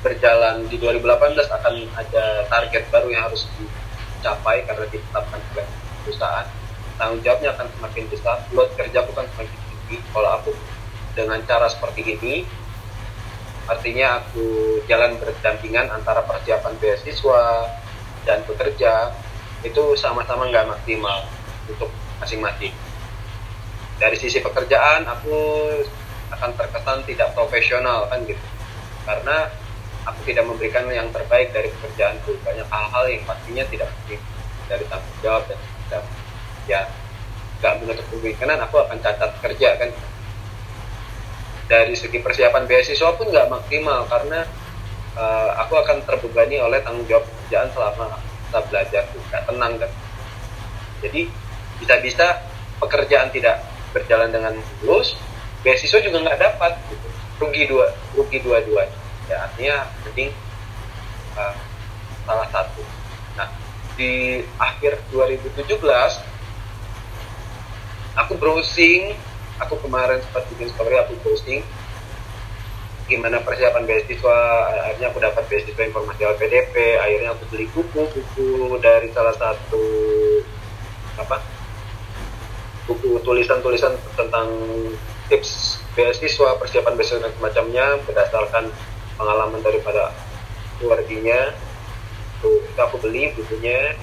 berjalan 0.00 0.64
di 0.72 0.80
2018 0.80 1.36
akan 1.44 1.74
ada 1.92 2.24
target 2.48 2.88
baru 2.88 3.12
yang 3.12 3.28
harus 3.28 3.44
dicapai 3.60 4.64
karena 4.64 4.88
ditetapkan 4.88 5.40
oleh 5.52 5.68
perusahaan. 6.04 6.48
Tanggung 6.96 7.20
jawabnya 7.20 7.52
akan 7.56 7.68
semakin 7.76 8.04
besar 8.08 8.36
load 8.56 8.72
kerja 8.76 9.04
aku 9.04 9.12
kan 9.12 9.28
semakin 9.36 9.56
tinggi. 9.68 9.96
Kalau 10.08 10.30
aku 10.40 10.56
dengan 11.12 11.40
cara 11.44 11.68
seperti 11.68 12.16
ini 12.16 12.48
artinya 13.70 14.18
aku 14.18 14.44
jalan 14.90 15.14
berdampingan 15.22 15.86
antara 15.94 16.26
persiapan 16.26 16.74
beasiswa 16.82 17.70
dan 18.26 18.42
bekerja 18.42 19.14
itu 19.62 19.94
sama-sama 19.94 20.50
nggak 20.50 20.66
maksimal 20.66 21.22
untuk 21.70 21.88
masing-masing. 22.18 22.74
Dari 24.02 24.16
sisi 24.18 24.42
pekerjaan 24.42 25.06
aku 25.06 25.38
akan 26.34 26.50
terkesan 26.58 27.06
tidak 27.06 27.30
profesional 27.36 28.10
kan 28.10 28.26
gitu. 28.26 28.42
Karena 29.06 29.46
aku 30.08 30.20
tidak 30.26 30.48
memberikan 30.48 30.88
yang 30.90 31.12
terbaik 31.14 31.54
dari 31.54 31.70
pekerjaanku. 31.70 32.40
Banyak 32.42 32.66
hal-hal 32.66 33.04
yang 33.06 33.22
pastinya 33.28 33.64
tidak 33.68 33.88
mungkin 33.92 34.20
dari 34.66 34.84
tanggung 34.88 35.18
jawab 35.22 35.42
dan 35.46 35.58
tidak 35.60 36.02
ya 36.66 36.80
nggak 37.60 37.74
menutup 37.84 38.06
kemungkinan 38.08 38.58
aku 38.64 38.76
akan 38.80 38.98
catat 39.04 39.30
kerja 39.44 39.68
kan 39.76 39.90
dari 41.70 41.94
segi 41.94 42.18
persiapan 42.18 42.66
beasiswa 42.66 43.14
pun 43.14 43.30
nggak 43.30 43.46
maksimal 43.46 44.02
karena 44.10 44.42
uh, 45.14 45.54
aku 45.62 45.78
akan 45.78 46.02
terbebani 46.02 46.58
oleh 46.58 46.82
tanggung 46.82 47.06
jawab 47.06 47.22
pekerjaan 47.30 47.70
selama 47.70 48.18
kita 48.18 48.60
belajar 48.66 49.06
nggak 49.06 49.42
tenang 49.46 49.78
kan. 49.78 49.90
Jadi 51.06 51.30
bisa-bisa 51.78 52.42
pekerjaan 52.82 53.30
tidak 53.30 53.62
berjalan 53.94 54.34
dengan 54.34 54.58
mulus 54.82 55.14
beasiswa 55.62 56.02
juga 56.02 56.26
nggak 56.26 56.42
dapat 56.42 56.74
gitu. 56.90 57.06
rugi 57.38 57.70
dua 57.70 57.86
rugi 58.18 58.42
dua-duanya. 58.42 58.98
Ya 59.30 59.46
artinya 59.46 59.86
mending 60.02 60.34
uh, 61.38 61.54
salah 62.26 62.50
satu. 62.50 62.82
Nah 63.38 63.46
di 63.94 64.42
akhir 64.58 64.98
2017 65.14 65.54
aku 68.18 68.32
browsing 68.34 69.14
aku 69.60 69.76
kemarin 69.84 70.18
sempat 70.24 70.48
bikin 70.50 70.68
story 70.72 70.96
aku 70.96 71.14
browsing 71.20 71.62
gimana 73.10 73.42
persiapan 73.42 73.82
beasiswa. 73.90 74.38
Akhirnya 74.86 75.10
aku 75.10 75.18
dapat 75.18 75.42
beasiswa 75.50 75.82
informasi 75.82 76.22
LPDP 76.22 76.74
akhirnya 77.02 77.34
aku 77.34 77.42
beli 77.50 77.66
buku 77.74 78.06
buku 78.06 78.78
dari 78.78 79.10
salah 79.10 79.34
satu 79.34 79.82
apa 81.18 81.42
buku 82.86 83.18
tulisan-tulisan 83.26 83.98
tentang 84.14 84.46
tips 85.26 85.82
beasiswa 85.98 86.54
persiapan 86.62 86.94
beasiswa 86.94 87.26
dan 87.26 87.32
semacamnya 87.34 87.86
berdasarkan 88.06 88.70
pengalaman 89.18 89.60
daripada 89.60 90.14
keluarganya. 90.78 91.50
Tuh 92.40 92.62
aku 92.78 92.96
beli 93.02 93.34
bukunya. 93.34 93.98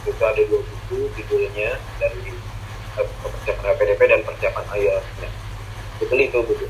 Itu 0.00 0.16
ada 0.24 0.42
dua 0.48 0.64
buku 0.64 1.12
judulnya 1.12 1.76
dari 2.02 2.34
persiapan 3.06 3.64
HPDP 3.74 4.00
dan 4.08 4.20
persiapan 4.24 4.64
IELTS 4.76 5.08
ya. 5.20 5.30
aku 5.96 6.04
beli 6.10 6.24
itu 6.28 6.38
buku 6.40 6.66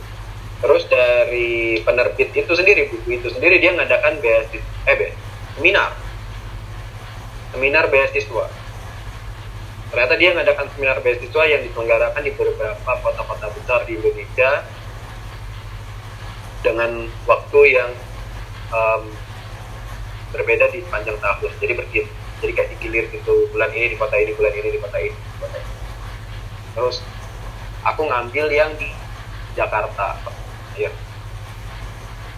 terus 0.61 0.85
dari 0.93 1.81
penerbit 1.81 2.31
itu 2.37 2.53
sendiri 2.53 2.93
buku 2.93 3.17
itu 3.17 3.29
sendiri 3.33 3.57
dia 3.63 3.73
ngadakan 3.73 4.21
beasiswa 4.21 4.69
eh 4.87 4.97
be, 4.97 5.09
seminar 5.57 5.97
seminar 7.55 7.85
beasiswa 7.89 8.47
ternyata 9.91 10.15
dia 10.21 10.31
ngadakan 10.37 10.67
seminar 10.77 10.99
beasiswa 11.03 11.43
yang 11.49 11.61
diselenggarakan 11.67 12.23
di 12.23 12.33
beberapa 12.37 12.93
kota-kota 13.03 13.47
besar 13.57 13.81
di 13.89 13.99
Indonesia 13.99 14.63
dengan 16.61 17.09
waktu 17.25 17.61
yang 17.73 17.91
um, 18.71 19.09
berbeda 20.31 20.71
di 20.71 20.85
panjang 20.87 21.19
tahun 21.19 21.51
jadi 21.59 21.75
bergil 21.75 22.05
jadi 22.41 22.53
kayak 22.57 22.69
digilir 22.77 23.05
gitu 23.13 23.49
bulan 23.53 23.71
ini 23.75 23.93
di 23.93 23.97
kota 24.01 24.17
ini 24.17 24.33
bulan 24.33 24.53
ini 24.57 24.69
di 24.73 24.81
kota 24.81 24.97
ini, 24.97 25.13
di 25.13 25.39
kota 25.41 25.57
ini. 25.61 25.80
Terus 26.81 27.05
aku 27.85 28.09
ngambil 28.09 28.49
yang 28.49 28.73
di 28.81 28.89
Jakarta. 29.53 30.17
Ya 30.81 30.89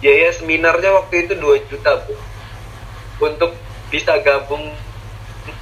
biaya 0.03 0.35
seminarnya 0.35 0.99
waktu 0.99 1.23
itu 1.23 1.39
2 1.39 1.71
juta 1.71 2.03
bu. 2.03 2.11
Untuk 3.23 3.55
bisa 3.87 4.19
gabung 4.19 4.75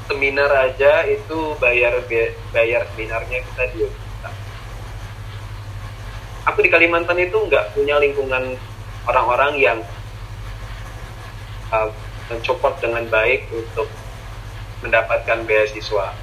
seminar 0.09 0.49
aja 0.49 1.05
itu 1.05 1.53
bayar 1.61 2.01
bayar 2.49 2.89
seminarnya 2.89 3.45
kita 3.45 3.63
2 3.77 3.85
juta. 3.85 4.29
Aku 6.49 6.65
di 6.65 6.73
Kalimantan 6.73 7.21
itu 7.21 7.37
nggak 7.37 7.77
punya 7.77 8.01
lingkungan 8.01 8.57
orang-orang 9.05 9.61
yang 9.61 9.79
uh, 11.69 11.93
mensupport 12.33 12.81
dengan 12.81 13.05
baik 13.13 13.45
untuk 13.53 13.85
mendapatkan 14.81 15.45
beasiswa. 15.45 16.17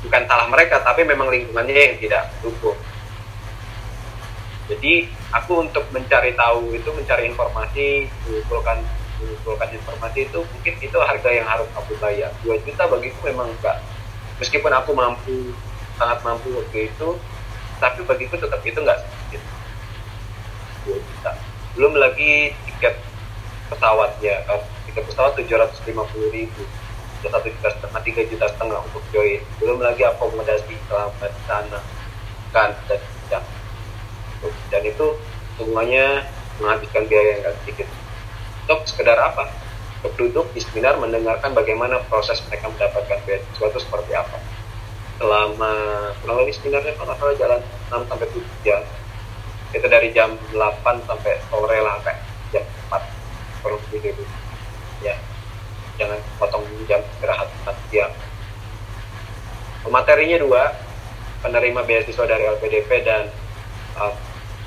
Bukan 0.00 0.22
salah 0.24 0.48
mereka, 0.48 0.80
tapi 0.80 1.04
memang 1.04 1.28
lingkungannya 1.28 1.76
yang 1.76 1.96
tidak 2.00 2.32
dukung. 2.40 2.76
Jadi 4.70 5.10
aku 5.34 5.66
untuk 5.66 5.84
mencari 5.90 6.32
tahu 6.38 6.72
itu 6.72 6.88
mencari 6.94 7.26
informasi, 7.28 8.06
mengumpulkan 8.26 8.78
mengumpulkan 9.20 9.68
informasi 9.76 10.30
itu 10.30 10.38
mungkin 10.40 10.74
itu 10.80 10.96
harga 10.96 11.28
yang 11.28 11.44
harus 11.44 11.68
aku 11.76 11.92
bayar. 12.00 12.32
2 12.46 12.56
juta 12.64 12.88
bagiku 12.88 13.18
memang 13.28 13.50
enggak. 13.50 13.82
Meskipun 14.40 14.72
aku 14.72 14.96
mampu 14.96 15.52
sangat 16.00 16.24
mampu 16.24 16.48
waktu 16.56 16.88
itu, 16.88 17.20
tapi 17.80 18.04
bagiku 18.04 18.36
tetap 18.36 18.60
itu 18.60 18.76
nggak 18.76 19.00
sedikit 19.00 19.42
2 20.84 21.00
juta 21.00 21.32
belum 21.74 21.96
lagi 21.96 22.52
tiket 22.68 23.00
pesawatnya 23.72 24.44
tiket 24.84 25.04
pesawat 25.08 25.32
750 25.40 26.36
ribu 26.36 26.62
satu 27.28 27.52
juta 27.52 27.68
setengah 27.68 28.00
tiga 28.00 28.22
juta 28.24 28.46
setengah 28.48 28.78
untuk 28.80 29.04
join. 29.12 29.44
Belum 29.60 29.82
lagi 29.84 30.06
akomodasi 30.08 30.74
selama 30.88 31.26
di 31.28 31.42
sana. 31.44 31.78
Kan 32.54 32.72
dan 32.88 33.00
jam 33.28 33.42
dan 34.72 34.82
itu 34.86 35.06
semuanya 35.60 36.24
menghabiskan 36.56 37.04
biaya 37.04 37.36
yang 37.36 37.40
nggak 37.44 37.56
sedikit. 37.64 37.88
Untuk 38.64 38.80
sekedar 38.88 39.18
apa? 39.20 39.52
Untuk 40.00 40.16
duduk 40.16 40.46
di 40.56 40.64
seminar 40.64 40.96
mendengarkan 40.96 41.52
bagaimana 41.52 42.00
proses 42.08 42.40
mereka 42.48 42.72
mendapatkan 42.72 43.20
beasiswa 43.28 43.66
itu 43.68 43.80
seperti 43.84 44.12
apa. 44.16 44.38
Selama 45.20 45.72
kurang 46.24 46.36
lebih 46.40 46.56
sebenarnya 46.56 46.96
kalau 46.96 47.12
salah 47.20 47.36
jalan 47.36 47.60
6 47.92 48.08
sampai 48.08 48.28
7 48.32 48.64
jam. 48.64 48.80
Itu 49.76 49.86
dari 49.92 50.08
jam 50.16 50.32
8 50.56 51.04
sampai 51.04 51.32
sore 51.52 51.78
lah 51.84 52.00
sampai 52.00 52.16
jam 52.56 52.64
4 52.88 53.60
perlu 53.60 53.76
gitu. 53.92 54.24
ya 54.24 54.39
jangan 56.00 56.16
potong 56.40 56.64
jam 56.88 57.04
istirahat 57.04 57.52
siang 57.92 58.12
materinya 59.90 60.40
dua 60.40 60.72
penerima 61.44 61.84
beasiswa 61.84 62.24
dari 62.24 62.48
LPDP 62.48 62.90
dan 63.04 63.28
uh, 64.00 64.14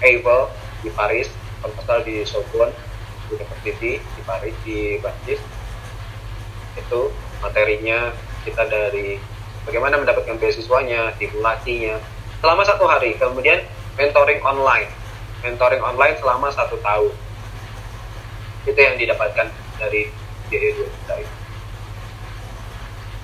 Able 0.03 0.51
di 0.85 0.89
Paris 0.93 1.31
kalau 1.63 2.01
di 2.03 2.21
Sorbonne 2.27 2.75
University 3.31 3.97
di 3.97 4.21
Paris 4.27 4.53
di 4.67 4.99
Prancis 4.99 5.39
itu 6.75 7.01
materinya 7.39 8.11
kita 8.43 8.67
dari 8.67 9.17
bagaimana 9.63 9.99
mendapatkan 9.99 10.35
beasiswanya, 10.39 11.15
simulasinya, 11.17 11.99
selama 12.43 12.63
satu 12.67 12.85
hari. 12.87 13.15
Kemudian 13.15 13.63
mentoring 13.95 14.43
online, 14.43 14.89
mentoring 15.45 15.83
online 15.83 16.15
selama 16.19 16.51
satu 16.51 16.75
tahun. 16.83 17.13
Itu 18.63 18.79
yang 18.79 18.95
didapatkan 18.99 19.47
dari 19.79 20.07
JE 20.53 20.69
2 20.77 20.85
juta 20.85 21.15
itu. 21.17 21.35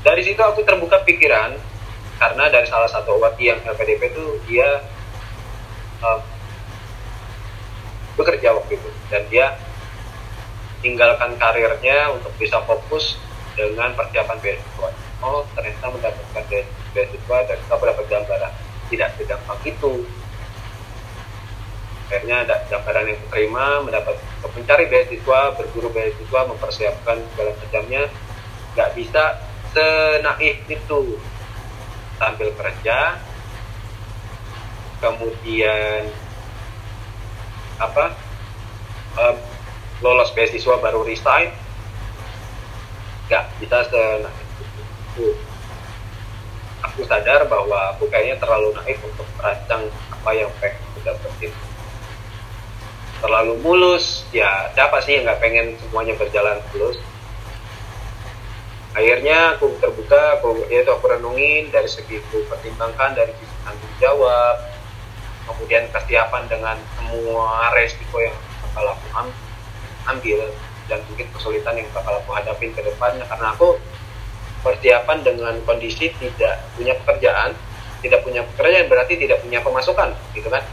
Dari 0.02 0.22
situ 0.26 0.42
aku 0.42 0.66
terbuka 0.66 1.06
pikiran 1.06 1.54
karena 2.18 2.46
dari 2.50 2.66
salah 2.66 2.90
satu 2.90 3.22
obat 3.22 3.38
yang 3.38 3.62
LPDP 3.62 4.10
itu 4.10 4.26
dia 4.50 4.82
uh, 6.02 6.20
bekerja 8.18 8.58
waktu 8.58 8.82
itu. 8.82 8.90
Dan 9.14 9.22
dia 9.30 9.54
tinggalkan 10.82 11.38
karirnya 11.38 12.10
untuk 12.16 12.34
bisa 12.42 12.58
fokus 12.66 13.22
dengan 13.54 13.94
persiapan 13.94 14.40
beasiswa. 14.42 14.90
Oh 15.22 15.46
ternyata 15.54 15.86
mendapatkan 15.94 16.44
beasiswa 16.96 17.38
dan 17.46 17.58
kita 17.62 17.76
mendapat 17.78 18.06
gambaran. 18.10 18.54
Tidak 18.90 19.10
segampang 19.22 19.60
itu 19.70 20.02
akhirnya 22.10 22.42
ada 22.42 22.66
gambaran 22.74 23.06
yang 23.14 23.20
diterima 23.22 23.86
mendapat 23.86 24.18
mencari 24.58 24.90
beasiswa 24.90 25.54
berguru 25.54 25.94
beasiswa 25.94 26.42
mempersiapkan 26.50 27.22
segala 27.22 27.54
macamnya. 27.54 28.10
Nggak 28.74 28.90
bisa 28.98 29.24
senaif 29.70 30.58
itu. 30.66 31.22
Sambil 32.18 32.50
kerja 32.58 33.22
kemudian 35.00 36.12
apa 37.80 38.12
um, 39.16 39.38
lolos 40.04 40.36
beasiswa 40.36 40.76
baru 40.84 41.08
resign 41.08 41.48
nggak 43.32 43.46
bisa 43.64 43.88
senaif 43.88 44.50
aku 45.16 45.32
aku 46.84 47.02
sadar 47.08 47.48
bahwa 47.48 47.96
aku 47.96 48.08
kayaknya 48.12 48.40
terlalu 48.40 48.76
naif 48.76 49.00
untuk 49.04 49.28
merancang 49.40 49.88
apa 50.12 50.30
yang 50.36 50.52
pengen 50.60 50.80
aku 50.92 51.00
dapetin 51.08 51.52
terlalu 53.20 53.60
mulus 53.60 54.24
ya 54.32 54.72
siapa 54.72 55.04
sih 55.04 55.20
yang 55.20 55.28
nggak 55.28 55.40
pengen 55.44 55.76
semuanya 55.80 56.16
berjalan 56.16 56.58
mulus? 56.72 56.98
Akhirnya 58.96 59.56
aku 59.56 59.78
terbuka 59.78 60.42
aku 60.42 60.66
ya 60.68 60.82
itu 60.82 60.92
aku 60.92 61.06
renungin 61.08 61.70
dari 61.70 61.88
segi 61.88 62.20
aku 62.20 62.44
pertimbangkan 62.50 63.14
dari 63.14 63.32
sisi 63.38 63.56
tanggung 63.62 63.96
jawab 64.02 64.56
kemudian 65.46 65.86
kesiapan 65.94 66.46
dengan 66.50 66.78
semua 66.98 67.74
resiko 67.74 68.18
yang 68.22 68.36
bakal 68.70 68.94
aku 68.94 69.08
ambil 70.10 70.40
dan 70.90 71.00
mungkin 71.06 71.28
kesulitan 71.38 71.78
yang 71.78 71.90
bakal 71.94 72.18
aku 72.18 72.34
hadapin 72.34 72.74
ke 72.74 72.82
depannya. 72.82 73.26
Karena 73.30 73.54
aku 73.54 73.78
persiapan 74.66 75.24
dengan 75.24 75.56
kondisi 75.64 76.12
tidak 76.20 76.56
punya 76.76 76.96
pekerjaan 77.04 77.56
tidak 78.00 78.24
punya 78.24 78.42
pekerjaan 78.56 78.88
berarti 78.88 79.14
tidak 79.20 79.44
punya 79.44 79.60
pemasukan 79.60 80.16
gitu 80.36 80.48
kan 80.48 80.64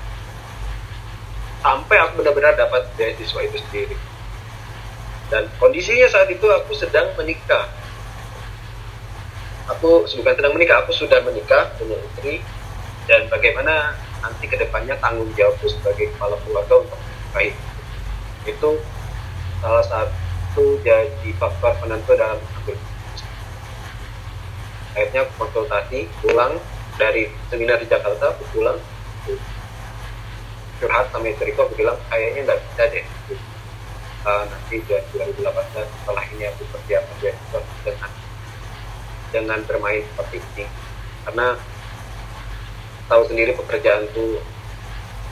sampai 1.61 1.97
aku 2.01 2.23
benar-benar 2.23 2.57
dapat 2.57 2.89
beasiswa 2.97 3.41
itu 3.45 3.57
sendiri. 3.69 3.97
Dan 5.27 5.51
kondisinya 5.59 6.07
saat 6.07 6.31
itu 6.31 6.47
aku 6.47 6.73
sedang 6.77 7.11
menikah. 7.19 7.67
Aku 9.77 10.07
bukan 10.07 10.35
sedang 10.39 10.55
menikah 10.55 10.87
aku 10.87 10.95
sudah 10.95 11.19
menikah 11.27 11.75
punya 11.77 11.99
istri. 11.99 12.41
Dan 13.07 13.27
bagaimana 13.31 13.95
nanti 14.23 14.51
ke 14.51 14.59
depannya 14.59 14.99
tanggung 14.99 15.31
jawabku 15.35 15.67
sebagai 15.71 16.11
kepala 16.15 16.39
keluarga 16.47 16.75
untuk 16.83 16.99
menikahi 16.99 17.51
itu. 18.47 18.71
Salah 19.59 19.85
satu 19.87 20.79
jadi 20.87 21.31
faktor 21.39 21.75
penentu 21.83 22.15
dalam 22.15 22.39
ambil 22.63 22.77
akhirnya 24.97 25.29
konsultasi 25.37 26.09
pulang 26.25 26.57
dari 26.97 27.29
seminar 27.53 27.77
di 27.77 27.85
Jakarta 27.85 28.33
aku 28.33 28.49
pulang 28.57 28.81
curhat 30.81 31.09
sama 31.13 31.33
istriku 31.33 31.65
aku 31.65 31.75
bilang 31.81 31.97
kayaknya 32.13 32.53
nggak 32.53 32.61
bisa 32.61 32.83
deh. 32.93 33.07
Uh, 34.27 34.43
nanti 34.51 34.83
2018 34.83 35.39
setelah 35.87 36.25
ini 36.35 36.45
aku 36.51 36.63
persiapan 36.75 37.17
dengan 37.87 38.11
dengan 39.31 39.59
bermain 39.65 40.03
seperti 40.03 40.43
ini. 40.43 40.67
Karena 41.27 41.55
tahu 43.07 43.23
sendiri 43.31 43.55
pekerjaan 43.55 44.07
tuh 44.11 44.43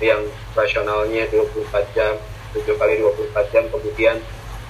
yang 0.02 0.22
rasionalnya 0.54 1.26
24 1.30 1.94
jam 1.94 2.14
7 2.54 2.66
kali 2.78 2.94
24 3.02 3.52
jam 3.54 3.64
kemudian 3.70 4.16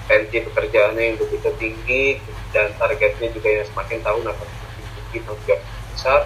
tensi 0.05 0.37
pekerjaannya 0.41 1.01
yang 1.01 1.17
begitu 1.17 1.49
tinggi 1.57 2.05
dan 2.53 2.69
targetnya 2.77 3.29
juga 3.33 3.49
yang 3.49 3.65
semakin 3.65 3.99
tahun 4.05 4.23
akan 4.29 4.47
semakin 4.47 4.85
tinggi 4.93 5.17
tanggung 5.25 5.45
jawab 5.49 5.61
besar 5.93 6.21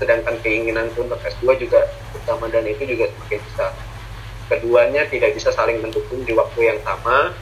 sedangkan 0.00 0.40
keinginan 0.40 0.88
untuk 0.96 1.20
S2 1.20 1.60
juga 1.60 1.84
bersama 2.16 2.48
dan 2.48 2.64
itu 2.64 2.88
juga 2.88 3.12
semakin 3.12 3.40
besar. 3.52 3.72
Keduanya 4.48 5.06
tidak 5.06 5.36
bisa 5.36 5.52
saling 5.52 5.78
mendukung 5.78 6.24
di 6.24 6.32
waktu 6.34 6.74
yang 6.74 6.80
sama. 6.82 7.36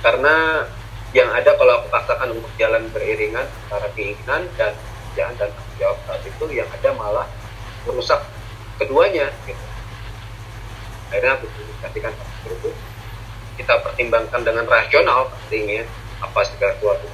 Karena 0.00 0.66
yang 1.14 1.30
ada 1.30 1.54
kalau 1.54 1.84
aku 1.84 1.88
paksakan 1.92 2.34
untuk 2.34 2.50
jalan 2.58 2.88
beriringan 2.90 3.46
antara 3.68 3.88
keinginan 3.94 4.48
dan 4.58 4.72
pekerjaan 5.16 5.32
dan 5.40 5.48
tanggung 5.48 5.76
jawab 5.80 5.98
saat 6.04 6.22
itu 6.28 6.44
yang 6.52 6.68
ada 6.68 6.90
malah 6.92 7.24
merusak 7.88 8.20
keduanya 8.76 9.32
gitu. 9.48 9.64
akhirnya 11.08 11.40
aku 11.40 11.48
komunikasikan 11.48 12.12
itu 12.52 12.70
kita 13.56 13.74
pertimbangkan 13.80 14.40
dengan 14.44 14.68
rasional 14.68 15.32
pastinya 15.32 15.88
apa 16.20 16.40
segala 16.44 16.76
sesuatu 16.76 17.08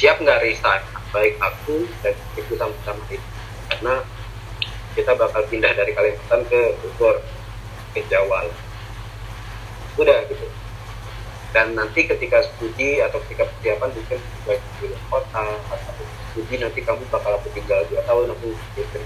siap 0.00 0.16
nggak 0.24 0.40
resign 0.40 0.80
baik 1.14 1.38
aku 1.38 1.86
dan 2.02 2.18
ibu 2.34 2.58
sama-sama 2.58 3.06
itu 3.06 3.22
karena 3.70 4.02
kita 4.98 5.12
bakal 5.14 5.42
pindah 5.46 5.70
dari 5.74 5.94
Kalimantan 5.94 6.42
ke 6.46 6.74
Bogor 6.82 7.18
ke 7.94 8.02
Jawa. 8.10 8.46
Udah 9.94 10.26
gitu. 10.26 10.46
Dan 11.54 11.78
nanti 11.78 12.06
ketika 12.06 12.42
studi 12.42 12.98
atau 12.98 13.22
ketika 13.26 13.46
persiapan 13.46 13.90
mungkin 13.94 14.18
baik 14.42 14.62
di 14.82 14.90
kota 15.06 15.46
atau 15.70 16.04
studi 16.34 16.58
nanti 16.58 16.82
kamu 16.82 17.06
bakal 17.10 17.38
aku 17.38 17.46
tinggal 17.54 17.78
dua 17.86 18.02
tahun 18.02 18.34
aku 18.34 18.50
jadi 18.74 18.98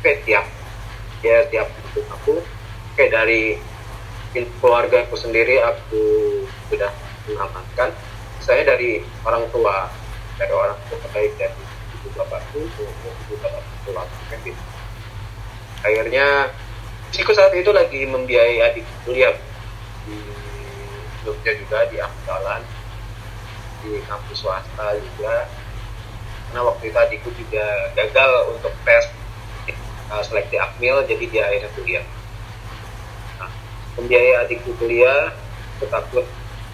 oke 0.00 0.12
tiap 0.24 0.46
ya 1.20 1.44
tiap 1.52 1.68
untuk 1.92 2.04
aku. 2.08 2.34
Oke 2.92 3.04
dari 3.12 3.60
keluarga 4.60 5.04
aku 5.04 5.16
sendiri 5.20 5.60
aku 5.60 6.00
sudah 6.72 6.92
mengamankan. 7.28 7.92
Saya 8.40 8.64
dari 8.64 9.04
orang 9.24 9.44
tua 9.52 9.92
dari 10.40 10.52
orang 10.52 10.78
tua 10.88 11.08
baik 11.12 11.32
dari 11.36 11.62
ibu 12.00 12.08
bapakku 12.16 12.60
ibu 12.64 13.34
bapakku 13.40 14.30
gitu. 14.44 14.62
akhirnya 15.82 16.52
Siku 17.12 17.36
saat 17.36 17.52
itu 17.52 17.68
lagi 17.76 18.08
membiayai 18.08 18.72
adik 18.72 18.88
kuliah 19.04 19.36
di 20.08 20.16
Jogja 21.20 21.52
juga 21.60 21.84
di 21.92 22.00
Amdalan 22.00 22.64
di 23.84 24.00
kampus 24.08 24.40
swasta 24.40 24.96
juga 24.96 25.44
karena 26.48 26.60
waktu 26.64 26.88
itu 26.88 26.96
adikku 26.96 27.30
juga 27.36 27.92
gagal 27.92 28.56
untuk 28.56 28.72
tes 28.88 29.12
uh, 30.08 30.24
seleksi 30.24 30.56
akmil 30.56 31.04
jadi 31.04 31.24
dia 31.28 31.42
akhirnya 31.52 31.70
kuliah 31.76 32.04
nah, 33.36 33.52
pembiaya 33.92 34.48
adikku 34.48 34.72
kuliah 34.80 35.36
aku 35.76 35.92
takut 35.92 36.26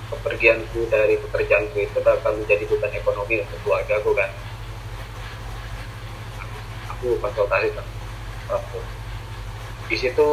kepergianku 0.09 0.89
dari 0.89 1.21
pekerjaanku 1.21 1.77
itu 1.79 1.99
bakal 2.01 2.33
menjadi 2.37 2.65
beban 2.65 2.93
ekonomi 2.97 3.45
untuk 3.45 3.59
keluarga 3.65 3.95
aku 4.01 4.11
kan? 4.17 4.31
Aku 6.97 7.15
konsultasi 7.21 7.77
aku 8.49 8.81
di 9.89 9.97
situ 9.97 10.29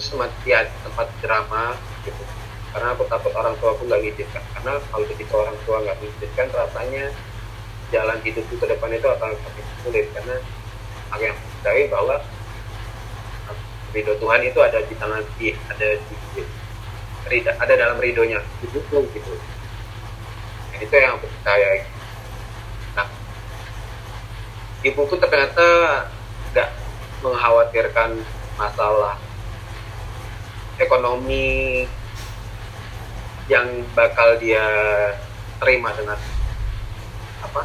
semacam 0.00 0.64
tempat 0.64 1.06
drama 1.20 1.76
gitu. 2.08 2.24
Karena 2.72 2.96
aku 2.96 3.04
takut 3.08 3.32
orang 3.36 3.56
tua 3.60 3.76
aku 3.76 3.84
nggak 3.88 4.00
ngizinkan 4.00 4.44
karena 4.56 4.72
kalau 4.92 5.04
ketika 5.08 5.34
orang 5.36 5.56
tua 5.64 5.76
nggak 5.84 5.96
mengizinkan 6.00 6.48
rasanya 6.52 7.04
jalan 7.88 8.18
hidupku 8.20 8.54
ke 8.60 8.66
depan 8.68 8.92
itu 8.92 9.08
akan 9.08 9.32
semakin 9.32 9.64
sulit. 9.84 10.06
Karena 10.12 10.36
aku 11.12 11.22
yang 11.24 11.36
percaya 11.36 11.82
bahwa 11.88 12.16
ridho 13.92 14.12
Tuhan 14.20 14.40
itu 14.44 14.60
ada 14.60 14.78
di 14.84 14.94
tangan 14.96 15.24
ada 15.72 15.88
di 15.96 16.14
ridho, 17.28 17.52
ada 17.54 17.74
dalam 17.76 17.98
ridhonya 18.00 18.40
hidupku 18.64 19.04
gitu. 19.12 19.32
Nah, 20.72 20.78
itu 20.80 20.94
yang 20.94 21.16
aku 21.16 21.26
percaya 21.28 21.84
nah 22.96 23.06
ibuku 24.82 25.14
ternyata 25.20 25.66
nggak 26.50 26.70
mengkhawatirkan 27.22 28.10
masalah 28.58 29.20
ekonomi 30.80 31.86
yang 33.46 33.66
bakal 33.94 34.34
dia 34.40 34.64
terima 35.62 35.94
dengan 35.94 36.18
apa 37.42 37.62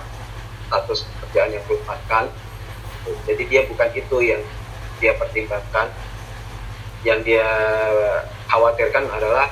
status 0.70 1.06
pekerjaan 1.06 1.58
yang 1.58 1.64
merupakan 1.66 2.26
jadi 3.04 3.44
dia 3.48 3.62
bukan 3.68 3.90
itu 3.92 4.18
yang 4.24 4.42
dia 5.04 5.14
pertimbangkan. 5.20 5.92
Yang 7.04 7.20
dia 7.28 7.50
khawatirkan 8.54 9.10
adalah 9.10 9.50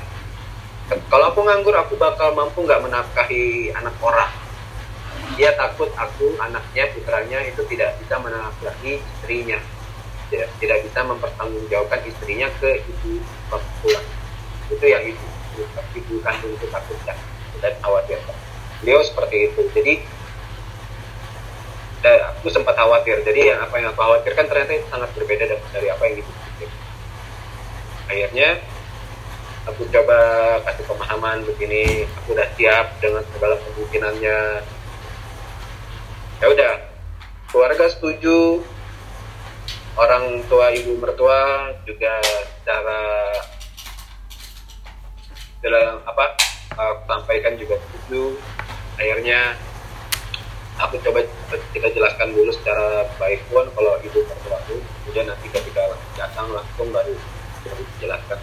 kalau 1.09 1.33
aku 1.33 1.41
nganggur 1.41 1.73
aku 1.73 1.97
bakal 1.97 2.37
mampu 2.37 2.61
nggak 2.61 2.83
menafkahi 2.85 3.73
anak 3.73 3.95
orang. 4.03 4.29
Dia 5.39 5.55
takut 5.55 5.89
aku 5.95 6.35
anaknya 6.37 6.91
putranya 6.93 7.39
itu 7.47 7.63
tidak 7.71 7.97
bisa 7.97 8.19
menafkahi 8.19 8.99
istrinya. 8.99 9.57
Tidak, 10.29 10.47
tidak 10.63 10.77
bisa 10.85 10.99
mempertanggungjawabkan 11.07 12.07
istrinya 12.07 12.47
ke 12.59 12.79
ibu 12.87 13.19
pulang 13.83 14.07
itu 14.71 14.85
yang 14.87 15.03
ibu 15.03 15.27
ibu 15.91 16.13
kandung 16.23 16.55
itu 16.55 16.63
takutkan 16.71 17.19
dan 17.59 17.75
khawatir 17.83 18.15
beliau 18.79 19.03
seperti 19.03 19.51
itu. 19.51 19.61
Jadi 19.75 19.93
dan 21.99 22.31
aku 22.31 22.47
sempat 22.51 22.75
khawatir. 22.75 23.19
Jadi 23.27 23.51
yang 23.51 23.59
apa 23.59 23.75
yang 23.79 23.91
aku 23.91 23.99
khawatirkan 23.99 24.45
ternyata 24.47 24.71
itu 24.75 24.87
sangat 24.87 25.09
berbeda 25.15 25.51
dari 25.71 25.87
apa 25.91 26.03
yang 26.07 26.15
ibu 26.23 26.31
pikir 26.31 26.69
akhirnya 28.11 28.59
aku 29.69 29.85
coba 29.93 30.19
kasih 30.65 30.85
pemahaman 30.89 31.45
begini 31.45 32.09
aku 32.17 32.33
udah 32.33 32.47
siap 32.57 32.97
dengan 32.97 33.21
segala 33.29 33.55
kemungkinannya. 33.61 34.39
Ya 36.41 36.45
udah 36.49 36.73
keluarga 37.53 37.85
setuju 37.85 38.65
orang 39.99 40.41
tua 40.49 40.73
ibu 40.73 40.97
mertua 40.97 41.69
juga 41.85 42.17
secara 42.57 43.01
dalam 45.61 46.01
apa 46.09 46.25
aku 46.73 47.01
sampaikan 47.05 47.53
juga 47.61 47.77
setuju. 47.77 48.33
Akhirnya 48.97 49.53
aku 50.81 50.97
coba 51.05 51.21
kita 51.77 51.87
jelaskan 51.93 52.33
dulu 52.33 52.49
secara 52.49 53.05
baik 53.21 53.45
pun 53.53 53.69
kalau 53.77 53.93
ibu 54.01 54.25
mertua 54.25 54.57
itu 54.65 54.81
kemudian 54.81 55.29
nanti 55.29 55.45
ketika 55.53 55.93
datang 56.17 56.49
langsung 56.49 56.89
baru 56.89 57.13
baru 57.61 57.83
dijelaskan 57.93 58.39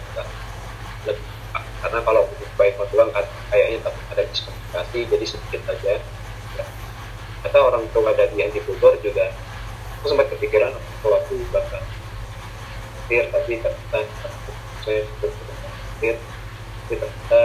karena 1.79 1.99
kalau 2.03 2.27
baik 2.59 2.75
mertua 2.75 3.07
kan 3.15 3.25
kayaknya 3.49 3.79
tak 3.87 3.95
ada 4.11 4.23
diskusi 4.27 4.99
jadi 5.07 5.25
sedikit 5.25 5.61
saja. 5.63 5.99
Ya. 6.59 6.65
atau 7.47 7.71
orang 7.71 7.87
tua 7.95 8.11
dari 8.11 8.35
yang 8.35 8.51
di 8.51 8.59
Bogor 8.67 8.99
juga 8.99 9.31
aku 9.99 10.11
sempat 10.11 10.27
kepikiran 10.27 10.75
kalau 10.99 11.15
aku 11.23 11.39
bakal 11.55 11.79
tir 13.07 13.25
tapi 13.31 13.63
ternyata 13.63 13.99
saya 14.83 15.01
tir 16.03 16.19
tapi 16.19 16.93
ternyata 16.99 17.41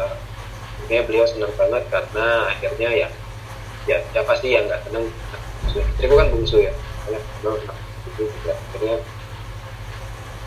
uh, 0.00 1.02
beliau 1.04 1.28
senang 1.28 1.52
banget 1.54 1.84
karena 1.92 2.26
akhirnya 2.48 2.90
ya 2.96 3.08
ya, 3.84 3.96
ya 4.12 4.20
pasti 4.24 4.56
yang 4.56 4.64
nggak 4.68 4.88
senang 4.88 5.04
istriku 5.68 6.14
kan 6.16 6.28
bungsu 6.32 6.64
ya 6.64 6.72
karena 7.04 7.20
itu 8.08 8.24
akhirnya 8.48 8.96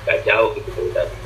nggak 0.04 0.20
jauh 0.28 0.50
gitu 0.58 0.82
dari 0.92 1.23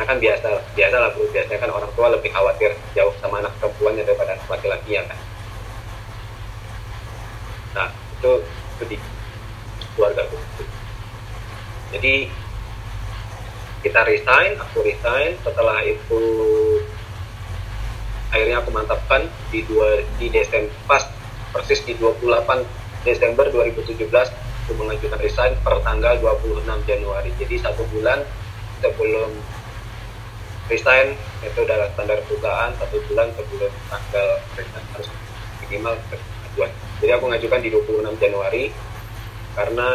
karena 0.00 0.16
kan 0.16 0.24
biasa 0.24 0.48
biasa 0.72 0.96
lah 0.96 1.12
bu 1.12 1.28
biasanya 1.28 1.60
kan 1.60 1.70
orang 1.76 1.92
tua 1.92 2.08
lebih 2.08 2.32
khawatir 2.32 2.72
jauh 2.96 3.12
sama 3.20 3.44
anak 3.44 3.52
perempuannya 3.60 4.00
daripada 4.00 4.32
anak 4.32 4.48
laki-laki 4.48 4.96
ya 4.96 5.04
kan? 5.04 5.18
Nah 7.76 7.88
itu 8.16 8.32
itu 8.48 8.84
di 8.88 8.96
keluarga 9.92 10.24
bu 10.24 10.40
jadi 11.92 12.32
kita 13.84 14.00
resign 14.08 14.56
aku 14.56 14.80
resign. 14.80 15.36
Setelah 15.44 15.84
itu 15.84 16.22
akhirnya 18.32 18.64
aku 18.64 18.72
mantapkan 18.72 19.28
di 19.52 19.68
dua 19.68 20.00
di 20.16 20.32
Desember 20.32 20.72
pas 20.88 21.04
persis 21.52 21.84
di 21.84 21.92
28 22.00 22.24
Desember 23.04 23.52
2017 23.52 24.08
aku 24.08 24.72
mengajukan 24.80 25.20
resign 25.20 25.52
per 25.60 25.76
tanggal 25.84 26.16
26 26.24 26.88
Januari. 26.88 27.36
Jadi 27.36 27.60
satu 27.60 27.84
bulan 27.92 28.24
sebelum 28.80 29.59
resign 30.70 31.18
itu 31.42 31.58
adalah 31.66 31.90
standar 31.92 32.22
perusahaan 32.24 32.70
satu 32.78 32.96
bulan 33.10 33.28
sebelum 33.34 33.72
tanggal 33.90 34.28
resign 34.54 34.84
harus 34.94 35.08
minimal 35.66 35.94
pengajuan 36.08 36.70
jadi 37.02 37.10
aku 37.18 37.24
mengajukan 37.26 37.60
di 37.60 37.68
26 37.74 38.22
Januari 38.22 38.64
karena 39.58 39.88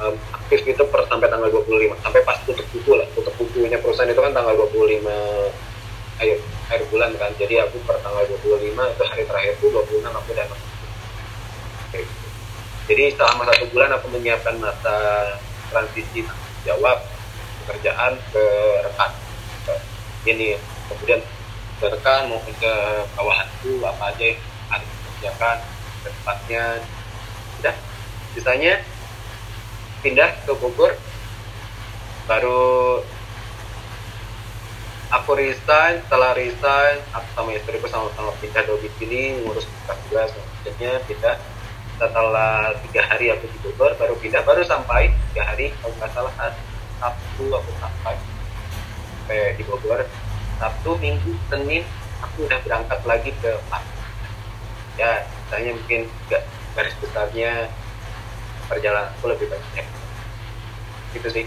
um, 0.00 0.14
aktif 0.34 0.64
itu 0.64 0.82
per 0.88 1.04
sampai 1.06 1.28
tanggal 1.28 1.52
25 1.52 2.00
sampai 2.00 2.20
pas 2.24 2.38
tutup 2.48 2.66
buku 2.72 2.92
lah 2.96 3.06
tutup 3.12 3.34
bukunya 3.36 3.78
perusahaan 3.78 4.08
itu 4.08 4.20
kan 4.24 4.32
tanggal 4.32 4.56
25 4.56 5.04
akhir 6.18 6.38
akhir 6.66 6.82
bulan 6.90 7.14
kan. 7.14 7.30
Jadi 7.38 7.62
aku 7.62 7.78
per 7.86 8.02
tanggal 8.02 8.26
25 8.26 8.74
itu 8.74 9.02
hari 9.06 9.22
terakhir 9.22 9.52
itu 9.54 9.66
26 9.70 10.02
aku 10.02 10.30
udah 10.34 10.46
okay. 11.88 12.04
jadi 12.88 13.04
selama 13.16 13.48
satu 13.48 13.64
bulan 13.72 13.90
aku 13.96 14.06
menyiapkan 14.12 14.56
masa 14.60 14.96
transisi 15.72 16.24
jawab 16.64 17.00
pekerjaan 17.64 18.16
ke 18.32 18.44
rekan 18.84 19.12
ini. 20.28 20.60
Kemudian 20.92 21.20
rekan 21.78 22.26
maupun 22.26 22.54
ke 22.58 22.74
bawahanku 23.14 23.80
apa 23.86 24.04
aja 24.10 24.24
yang 24.34 24.40
harus 24.68 24.88
dikerjakan 24.88 25.56
ke 26.04 26.08
tempatnya. 26.12 26.64
Udah 27.58 27.74
sisanya 28.34 28.74
pindah 30.04 30.30
ke 30.46 30.52
Bogor 30.58 30.94
baru 32.28 33.00
aku 35.08 35.30
resign 35.40 36.04
setelah 36.04 36.36
resign 36.36 37.00
aku 37.16 37.28
sama 37.32 37.50
istriku 37.56 37.88
sama-sama 37.88 38.30
pindah 38.38 38.62
sini 39.00 39.40
ngurus 39.42 39.64
tugas 39.88 40.28
selanjutnya 40.32 41.00
pindah. 41.08 41.36
Setelah 41.98 42.78
tiga 42.86 43.02
hari 43.10 43.34
aku 43.34 43.50
di 43.50 43.58
Bogor 43.58 43.98
baru 43.98 44.14
pindah 44.22 44.46
baru 44.46 44.62
sampai 44.62 45.10
tiga 45.32 45.42
hari 45.50 45.74
kalau 45.82 45.94
nggak 45.98 46.10
salah 46.14 46.34
Sabtu 46.98 47.46
aku 47.50 47.70
sampai 47.82 48.14
sampai 49.28 49.60
di 49.60 49.62
Bogor 49.68 50.00
Sabtu 50.56 50.96
Minggu 51.04 51.36
Senin 51.52 51.84
aku 52.24 52.48
udah 52.48 52.64
berangkat 52.64 53.00
lagi 53.04 53.30
ke 53.44 53.60
Pak. 53.68 53.84
Ya 54.96 55.28
misalnya 55.28 55.76
mungkin 55.76 56.00
nggak 56.32 56.42
garis 56.72 56.96
besarnya 56.96 57.68
perjalanan 58.72 59.12
aku 59.12 59.28
lebih 59.28 59.52
banyak. 59.52 59.84
Gitu 61.12 61.28
sih. 61.28 61.44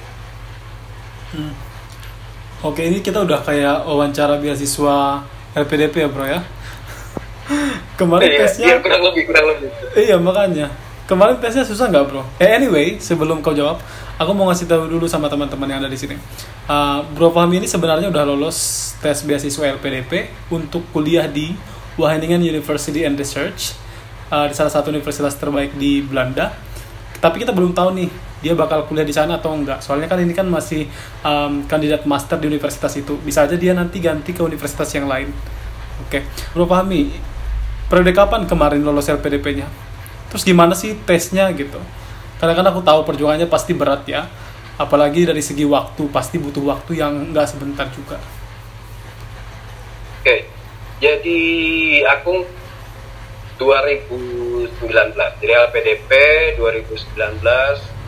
Hmm. 1.33 1.55
oke 2.61 2.83
ini 2.83 2.99
kita 2.99 3.23
udah 3.23 3.39
kayak 3.39 3.87
wawancara 3.87 4.35
beasiswa 4.37 5.25
LPDP 5.57 6.05
ya 6.05 6.09
bro 6.13 6.27
ya? 6.29 6.45
Kemarin 7.99 8.29
iya, 8.29 8.39
tesnya 8.45 8.67
iya, 8.67 8.77
kurang 8.77 9.01
lebih 9.09 9.23
kurang 9.25 9.45
lebih. 9.57 9.73
Iya 9.97 10.21
makanya 10.21 10.69
kemarin 11.09 11.37
tesnya 11.39 11.65
susah 11.65 11.89
nggak 11.89 12.05
bro 12.09 12.23
eh 12.37 12.51
anyway 12.57 12.97
sebelum 13.01 13.41
kau 13.45 13.53
jawab 13.55 13.81
aku 14.21 14.31
mau 14.37 14.53
ngasih 14.53 14.69
tahu 14.69 14.85
dulu 14.85 15.09
sama 15.09 15.25
teman-teman 15.25 15.65
yang 15.65 15.81
ada 15.81 15.89
di 15.89 15.97
sini. 15.97 16.13
Uh, 16.69 17.01
Bro 17.17 17.33
Fahmi 17.33 17.57
ini 17.57 17.65
sebenarnya 17.65 18.13
udah 18.13 18.21
lolos 18.21 18.93
tes 19.01 19.25
beasiswa 19.25 19.73
LPDP 19.81 20.29
untuk 20.53 20.85
kuliah 20.93 21.25
di 21.25 21.57
Wageningen 21.97 22.45
University 22.45 23.01
and 23.01 23.17
Research 23.17 23.73
uh, 24.29 24.45
di 24.45 24.53
salah 24.53 24.69
satu 24.69 24.93
universitas 24.93 25.33
terbaik 25.41 25.73
di 25.73 26.05
Belanda. 26.05 26.53
Tapi 27.17 27.41
kita 27.41 27.49
belum 27.49 27.73
tahu 27.73 27.97
nih 27.97 28.09
dia 28.41 28.53
bakal 28.53 28.85
kuliah 28.85 29.05
di 29.05 29.13
sana 29.13 29.41
atau 29.41 29.57
enggak. 29.57 29.81
Soalnya 29.81 30.05
kan 30.05 30.21
ini 30.21 30.33
kan 30.37 30.45
masih 30.45 30.85
um, 31.25 31.65
kandidat 31.65 32.05
master 32.05 32.37
di 32.37 32.45
universitas 32.45 32.93
itu. 32.97 33.17
Bisa 33.25 33.49
aja 33.49 33.57
dia 33.57 33.73
nanti 33.73 33.97
ganti 33.97 34.37
ke 34.37 34.41
universitas 34.45 34.89
yang 34.93 35.09
lain. 35.09 35.33
Oke, 36.01 36.21
okay. 36.21 36.21
Bro 36.53 36.65
Fahmi, 36.69 37.13
periode 37.89 38.13
kapan 38.13 38.45
kemarin 38.49 38.81
lolos 38.81 39.05
LPDP-nya? 39.09 39.90
Terus 40.31 40.43
gimana 40.47 40.73
sih 40.73 40.95
tesnya 41.03 41.51
gitu? 41.51 41.79
karena 42.41 42.57
kan 42.57 42.65
aku 42.73 42.81
tahu 42.81 43.05
perjuangannya 43.05 43.45
pasti 43.45 43.77
berat 43.77 44.01
ya. 44.09 44.25
Apalagi 44.81 45.29
dari 45.29 45.45
segi 45.45 45.61
waktu 45.61 46.09
pasti 46.09 46.41
butuh 46.41 46.73
waktu 46.73 46.97
yang 46.97 47.29
nggak 47.29 47.45
sebentar 47.45 47.85
juga. 47.93 48.17
Oke 50.17 50.49
jadi 51.01 51.41
aku 52.13 52.45
2019 53.57 54.77
jadi 55.41 55.53
LPDP 55.69 56.09
2019 56.61 57.41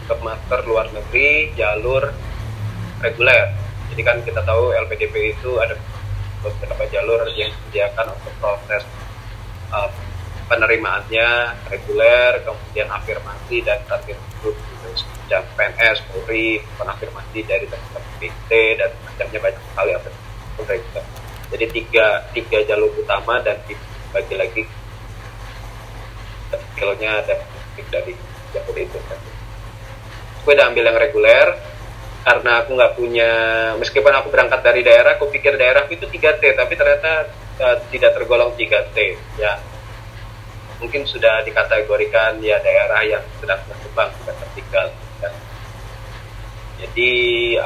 ke 0.06 0.14
master 0.22 0.60
luar 0.70 0.94
negeri 0.94 1.50
jalur 1.58 2.14
reguler. 3.02 3.50
Jadi 3.90 4.02
kan 4.02 4.18
kita 4.22 4.46
tahu 4.46 4.74
LPDP 4.86 5.34
itu 5.38 5.58
ada 5.58 5.74
beberapa 6.46 6.86
jalur 6.90 7.26
yang 7.34 7.50
disediakan 7.50 8.14
untuk 8.14 8.34
proses 8.38 8.86
uh, 9.74 9.90
penerimaannya 10.54 11.30
reguler, 11.74 12.46
kemudian 12.46 12.86
afirmasi 12.94 13.66
dan 13.66 13.82
target 13.90 14.22
grup 14.38 14.54
gitu, 14.54 15.02
semacam 15.02 15.42
PNS, 15.58 15.98
Polri, 16.14 16.62
penafirmasi 16.78 17.40
dari 17.50 17.66
teman-teman 17.66 18.14
PT 18.22 18.52
dan 18.78 18.90
macamnya 19.02 19.40
banyak 19.42 19.64
sekali 19.74 19.92
reguler. 20.62 21.06
Jadi 21.54 21.66
tiga 21.74 22.06
tiga 22.34 22.58
jalur 22.70 22.94
utama 22.94 23.42
dan 23.42 23.58
dibagi 23.66 24.36
lagi 24.38 24.62
kilonya 26.78 27.26
ada 27.26 27.36
dari 27.90 28.14
jalur 28.54 28.78
itu. 28.78 28.98
Gue 30.44 30.54
udah 30.54 30.70
ambil 30.70 30.86
yang 30.86 30.98
reguler 31.02 31.48
karena 32.24 32.52
aku 32.62 32.70
nggak 32.78 32.94
punya 32.96 33.32
meskipun 33.82 34.14
aku 34.14 34.30
berangkat 34.30 34.62
dari 34.62 34.86
daerah, 34.86 35.18
aku 35.18 35.34
pikir 35.34 35.58
daerah 35.58 35.90
itu 35.90 36.06
3T 36.06 36.44
tapi 36.56 36.74
ternyata 36.78 37.28
uh, 37.60 37.76
tidak 37.90 38.16
tergolong 38.16 38.54
3T 38.56 38.98
ya 39.42 39.73
mungkin 40.84 41.08
sudah 41.08 41.48
dikategorikan 41.48 42.44
ya 42.44 42.60
daerah 42.60 43.00
yang 43.08 43.24
sedang 43.40 43.64
berkembang 43.72 44.12
sudah 44.20 44.36
tertinggal 44.36 44.92
kan. 45.24 45.34
jadi 46.84 47.12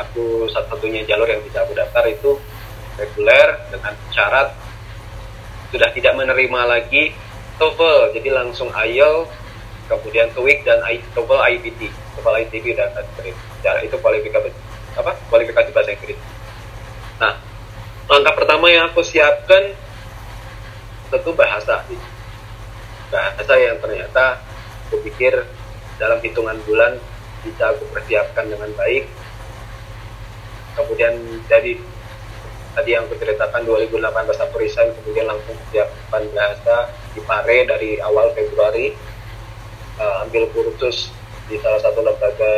aku 0.06 0.46
satu-satunya 0.54 1.10
jalur 1.10 1.26
yang 1.26 1.42
bisa 1.42 1.66
aku 1.66 1.74
daftar 1.74 2.06
itu 2.06 2.38
reguler 3.02 3.58
dengan 3.74 3.98
syarat 4.14 4.54
sudah 5.74 5.90
tidak 5.92 6.14
menerima 6.16 6.62
lagi 6.64 7.12
TOEFL. 7.58 8.14
Jadi 8.16 8.30
langsung 8.32 8.70
IELTS 8.72 9.34
kemudian 9.88 10.28
TOEIC 10.36 10.68
dan 10.68 10.84
TOEFL 11.16 11.42
IBT 11.58 11.82
TOEFL 12.20 12.36
IBT 12.44 12.56
terima. 13.18 13.42
Cara 13.64 13.80
itu 13.82 13.96
kualifikasi 13.98 14.50
apa? 14.98 15.12
Kualifikasi 15.30 15.70
bahasa 15.74 15.92
Inggris. 15.94 16.20
Nah 17.18 17.34
langkah 18.08 18.34
pertama 18.38 18.72
yang 18.72 18.88
aku 18.92 19.04
siapkan 19.04 19.76
tentu 21.12 21.32
bahasa 21.36 21.84
bahasa 23.12 23.54
yang 23.56 23.80
ternyata 23.80 24.44
aku 24.88 25.04
pikir 25.04 25.48
dalam 25.98 26.20
hitungan 26.22 26.58
bulan 26.64 27.00
bisa 27.44 27.74
aku 27.74 27.88
persiapkan 27.92 28.48
dengan 28.48 28.70
baik. 28.76 29.08
Kemudian 30.78 31.18
dari 31.50 31.82
tadi 32.78 32.90
yang 32.94 33.10
aku 33.10 33.18
ceritakan 33.18 33.66
2018 33.66 34.06
aku 34.38 34.56
resign 34.62 34.94
kemudian 35.02 35.26
langsung 35.26 35.58
persiapan 35.58 36.24
bahasa 36.30 36.76
di 37.18 37.22
Pare 37.26 37.58
dari 37.66 37.98
awal 37.98 38.32
Februari. 38.38 38.94
Uh, 39.98 40.22
ambil 40.30 40.46
kursus 40.54 41.10
di 41.50 41.58
salah 41.58 41.82
satu 41.82 42.06
lembaga 42.06 42.54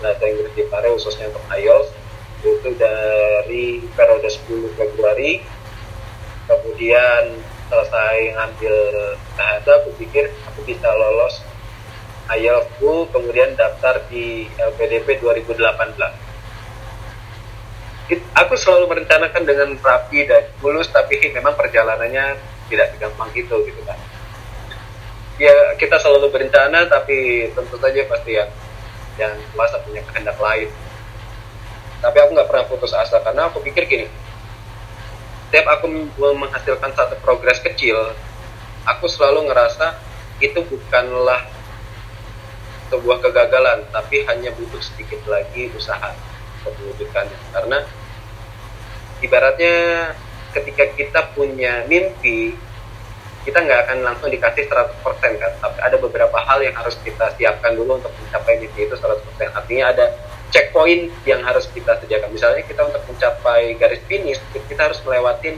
bahasa 0.00 0.24
Inggris 0.24 0.56
di 0.56 0.64
Pare 0.72 0.88
khususnya 0.96 1.28
untuk 1.28 1.44
IELTS. 1.52 1.88
Itu 2.40 2.72
dari 2.80 3.84
periode 3.92 4.24
10 4.24 4.72
Februari. 4.80 5.44
Kemudian 6.48 7.36
selesai 7.70 8.34
ngambil 8.34 8.74
bahasa 9.38 9.70
aku 9.80 9.94
pikir 10.02 10.34
aku 10.50 10.66
bisa 10.66 10.90
lolos 10.90 11.40
IELTS 12.30 12.82
kemudian 13.14 13.54
daftar 13.54 14.02
di 14.10 14.50
LPDP 14.58 15.22
2018 15.22 15.70
Oke, 18.10 18.18
aku 18.34 18.58
selalu 18.58 18.90
merencanakan 18.90 19.42
dengan 19.46 19.70
rapi 19.78 20.26
dan 20.26 20.50
mulus 20.58 20.90
tapi 20.90 21.22
memang 21.30 21.54
perjalanannya 21.54 22.34
tidak 22.66 22.98
segampang 22.98 23.30
itu 23.38 23.54
gitu 23.70 23.82
kan 23.86 23.98
ya 25.40 25.78
kita 25.80 25.96
selalu 25.96 26.28
berencana 26.28 26.84
tapi 26.90 27.48
tentu 27.54 27.78
saja 27.80 28.02
pasti 28.10 28.36
yang 28.36 28.50
yang 29.16 29.32
kuasa 29.52 29.80
punya 29.84 30.00
kehendak 30.08 30.36
lain. 30.40 30.68
Tapi 32.00 32.16
aku 32.16 32.30
nggak 32.32 32.48
pernah 32.48 32.64
putus 32.68 32.92
asa 32.96 33.20
karena 33.20 33.52
aku 33.52 33.60
pikir 33.60 33.84
gini 33.84 34.08
setiap 35.50 35.66
aku 35.66 35.90
menghasilkan 36.38 36.94
satu 36.94 37.18
progres 37.26 37.58
kecil, 37.58 38.14
aku 38.86 39.10
selalu 39.10 39.50
ngerasa 39.50 39.98
itu 40.38 40.62
bukanlah 40.62 41.42
sebuah 42.86 43.18
kegagalan, 43.18 43.82
tapi 43.90 44.22
hanya 44.30 44.54
butuh 44.54 44.78
sedikit 44.78 45.18
lagi 45.26 45.66
usaha 45.74 46.14
untuk 46.62 46.78
mewujudkannya. 46.78 47.34
Karena 47.50 47.82
ibaratnya 49.26 49.74
ketika 50.54 50.86
kita 50.94 51.20
punya 51.34 51.82
mimpi, 51.90 52.54
kita 53.42 53.58
nggak 53.58 53.90
akan 53.90 53.98
langsung 54.06 54.30
dikasih 54.30 54.70
100% 54.70 55.02
kan, 55.34 55.52
tapi 55.58 55.78
ada 55.82 55.98
beberapa 55.98 56.38
hal 56.46 56.62
yang 56.62 56.78
harus 56.78 56.94
kita 57.02 57.26
siapkan 57.34 57.74
dulu 57.74 57.98
untuk 57.98 58.14
mencapai 58.22 58.62
mimpi 58.62 58.86
itu 58.86 58.94
100%. 58.94 59.50
Artinya 59.50 59.90
ada 59.90 60.14
checkpoint 60.50 61.10
yang 61.24 61.40
harus 61.46 61.66
kita 61.70 61.98
sediakan. 62.02 62.30
Misalnya 62.34 62.62
kita 62.66 62.82
untuk 62.86 63.02
mencapai 63.06 63.74
garis 63.78 64.02
finish, 64.06 64.38
kita 64.52 64.90
harus 64.90 64.98
melewatin 65.06 65.56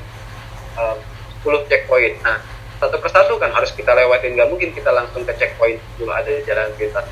um, 0.76 0.98
10 1.44 1.68
checkpoint. 1.68 2.20
Nah, 2.22 2.38
satu 2.78 2.98
persatu 2.98 3.38
kan 3.38 3.50
harus 3.50 3.72
kita 3.74 3.92
lewatin. 3.94 4.37
Gak 4.37 4.48
mungkin 4.48 4.70
kita 4.76 4.90
langsung 4.90 5.22
ke 5.22 5.33
checkpoint 5.38 5.81
dulu 5.98 6.12
ada 6.12 6.31
jalan 6.44 6.70
pintas. 6.78 7.07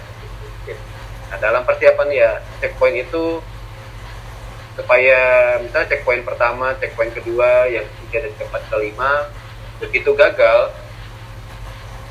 Nah, 1.30 1.38
dalam 1.38 1.62
persiapan 1.62 2.08
ya, 2.10 2.30
checkpoint 2.58 3.06
itu 3.06 3.38
supaya 4.74 5.18
misalnya 5.62 5.86
checkpoint 5.94 6.26
pertama, 6.26 6.74
checkpoint 6.78 7.14
kedua, 7.14 7.70
yang 7.70 7.86
ketiga 7.86 8.26
dan 8.26 8.32
keempat, 8.38 8.62
kelima, 8.66 9.12
begitu 9.78 10.10
gagal, 10.14 10.74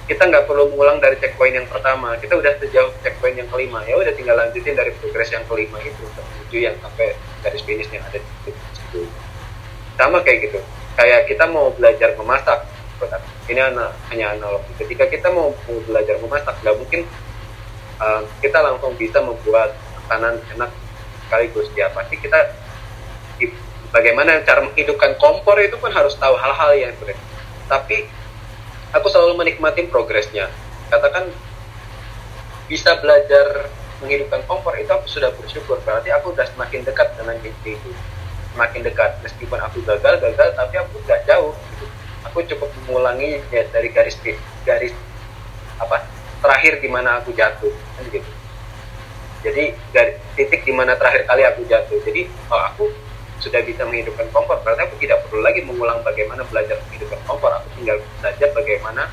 kita 0.09 0.25
nggak 0.25 0.49
perlu 0.49 0.73
mengulang 0.73 0.97
dari 0.97 1.21
checkpoint 1.21 1.53
yang 1.53 1.69
pertama. 1.69 2.17
Kita 2.17 2.33
udah 2.33 2.57
sejauh 2.57 2.89
checkpoint 3.05 3.37
yang 3.37 3.45
kelima. 3.53 3.85
Ya 3.85 3.93
udah 3.93 4.09
tinggal 4.17 4.41
lanjutin 4.41 4.73
dari 4.73 4.89
progres 4.97 5.29
yang 5.29 5.45
kelima 5.45 5.77
itu 5.85 6.01
menuju 6.01 6.57
yang 6.57 6.73
sampai 6.81 7.13
garis 7.45 7.61
finish 7.61 7.93
yang 7.93 8.01
ada 8.01 8.17
di 8.17 8.29
situ. 8.73 9.05
Sama 9.93 10.25
kayak 10.25 10.49
gitu. 10.49 10.59
Kayak 10.97 11.29
kita 11.29 11.45
mau 11.45 11.69
belajar 11.77 12.17
memasak. 12.17 12.65
Ini 13.45 13.69
anak, 13.69 13.95
hanya 14.11 14.35
analogi 14.35 14.69
ketika 14.81 15.07
kita 15.07 15.29
mau 15.31 15.55
belajar 15.65 16.19
memasak 16.19 16.53
nggak 16.61 16.75
mungkin 16.75 17.01
uh, 17.97 18.21
kita 18.43 18.59
langsung 18.59 18.93
bisa 18.99 19.21
membuat 19.21 19.77
makanan 20.03 20.41
enak 20.57 20.73
sekaligus. 21.29 21.69
Ya 21.77 21.93
pasti 21.93 22.17
kita 22.17 22.49
bagaimana 23.93 24.41
cara 24.41 24.65
menghidupkan 24.65 25.17
kompor 25.21 25.57
itu 25.61 25.77
pun 25.77 25.93
harus 25.93 26.17
tahu 26.17 26.33
hal-hal 26.33 26.73
yang 26.77 26.93
berbeda 26.97 27.29
tapi 27.69 28.09
aku 28.93 29.07
selalu 29.09 29.37
menikmati 29.37 29.85
progresnya. 29.89 30.49
Katakan 30.89 31.29
bisa 32.69 32.97
belajar 33.01 33.69
menghidupkan 33.99 34.41
kompor 34.47 34.73
itu 34.77 34.89
aku 34.89 35.05
sudah 35.09 35.29
bersyukur. 35.35 35.77
Berarti 35.83 36.09
aku 36.13 36.33
sudah 36.33 36.47
semakin 36.49 36.81
dekat 36.85 37.13
dengan 37.17 37.37
mimpi 37.41 37.77
itu. 37.77 37.91
Semakin 38.55 38.81
dekat. 38.85 39.21
Meskipun 39.21 39.59
aku 39.61 39.81
gagal 39.85 40.21
gagal 40.21 40.49
tapi 40.57 40.75
aku 40.81 40.95
nggak 41.05 41.21
jauh. 41.29 41.53
Aku 42.29 42.43
cukup 42.43 42.69
mengulangi 42.87 43.39
ya, 43.49 43.63
dari 43.71 43.89
garis 43.95 44.19
garis 44.67 44.93
apa 45.79 46.03
terakhir 46.43 46.83
di 46.83 46.89
mana 46.91 47.23
aku 47.23 47.31
jatuh 47.31 47.71
kan 47.95 48.03
gitu. 48.11 48.31
Jadi 49.39 49.71
garis, 49.95 50.19
titik 50.35 50.67
di 50.67 50.73
mana 50.75 50.99
terakhir 50.99 51.23
kali 51.29 51.47
aku 51.47 51.63
jatuh. 51.69 51.97
Jadi 52.03 52.27
oh 52.51 52.61
aku 52.73 52.85
sudah 53.39 53.63
bisa 53.63 53.87
menghidupkan 53.87 54.27
kompor. 54.35 54.59
Berarti 54.61 54.87
aku 54.87 54.95
tidak 54.99 55.23
perlu 55.27 55.41
lagi 55.43 55.63
mengulang 55.63 56.03
bagaimana 56.03 56.43
belajar 56.47 56.75
menghidupkan 56.87 57.19
kompor. 57.23 57.51
Aku 57.55 57.67
tinggal 57.79 57.97
belajar 58.19 58.49
bagaimana 58.51 59.03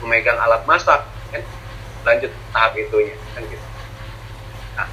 memegang 0.00 0.40
alat 0.40 0.64
masak 0.64 1.04
kan? 1.32 1.42
Lanjut 2.04 2.32
tahap 2.52 2.72
itunya 2.76 3.16
kan 3.36 3.42
gitu. 3.44 3.66
Nah 4.76 4.88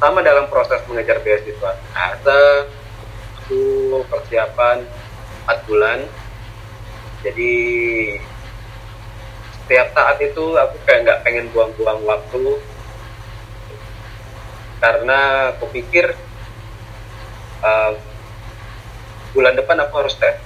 sama 0.00 0.20
dalam 0.24 0.48
proses 0.48 0.80
mengejar 0.88 1.20
beasiswa. 1.20 1.76
Ada 1.92 2.68
aku 3.44 3.60
persiapan 4.08 4.84
4 5.44 5.68
bulan. 5.68 6.00
Jadi 7.24 7.52
setiap 9.64 9.88
saat 9.92 10.16
itu 10.22 10.44
aku 10.56 10.76
kayak 10.88 11.00
nggak 11.04 11.20
pengen 11.24 11.46
buang-buang 11.52 12.00
waktu. 12.08 12.60
Karena 14.76 15.50
aku 15.56 15.72
pikir 15.72 16.12
uh, 17.66 17.92
bulan 19.34 19.58
depan 19.58 19.76
aku 19.82 19.94
harus 20.06 20.14
tes. 20.16 20.38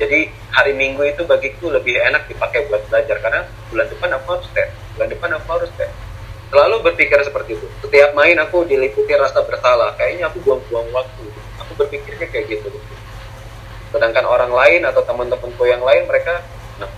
Jadi 0.00 0.32
hari 0.50 0.72
minggu 0.74 1.04
itu 1.04 1.22
bagiku 1.28 1.70
lebih 1.70 2.00
enak 2.00 2.26
dipakai 2.26 2.66
buat 2.66 2.82
belajar 2.88 3.20
karena 3.20 3.44
bulan 3.68 3.86
depan 3.92 4.10
aku 4.18 4.26
harus 4.34 4.48
tes. 4.56 4.68
Bulan 4.96 5.08
depan 5.12 5.30
aku 5.36 5.48
harus 5.52 5.70
tes. 5.76 5.92
Selalu 6.52 6.76
berpikir 6.84 7.16
seperti 7.22 7.56
itu. 7.56 7.66
Setiap 7.80 8.12
main 8.12 8.36
aku 8.40 8.64
diliputi 8.66 9.12
rasa 9.16 9.40
bersalah. 9.44 9.96
Kayaknya 9.96 10.28
aku 10.32 10.42
buang-buang 10.44 10.88
waktu. 10.92 11.24
Aku 11.64 11.72
berpikirnya 11.78 12.28
kayak 12.28 12.50
gitu. 12.50 12.68
Sedangkan 13.92 14.24
orang 14.24 14.52
lain 14.52 14.84
atau 14.88 15.04
teman-temanku 15.04 15.64
yang 15.64 15.80
lain 15.80 16.04
mereka 16.08 16.44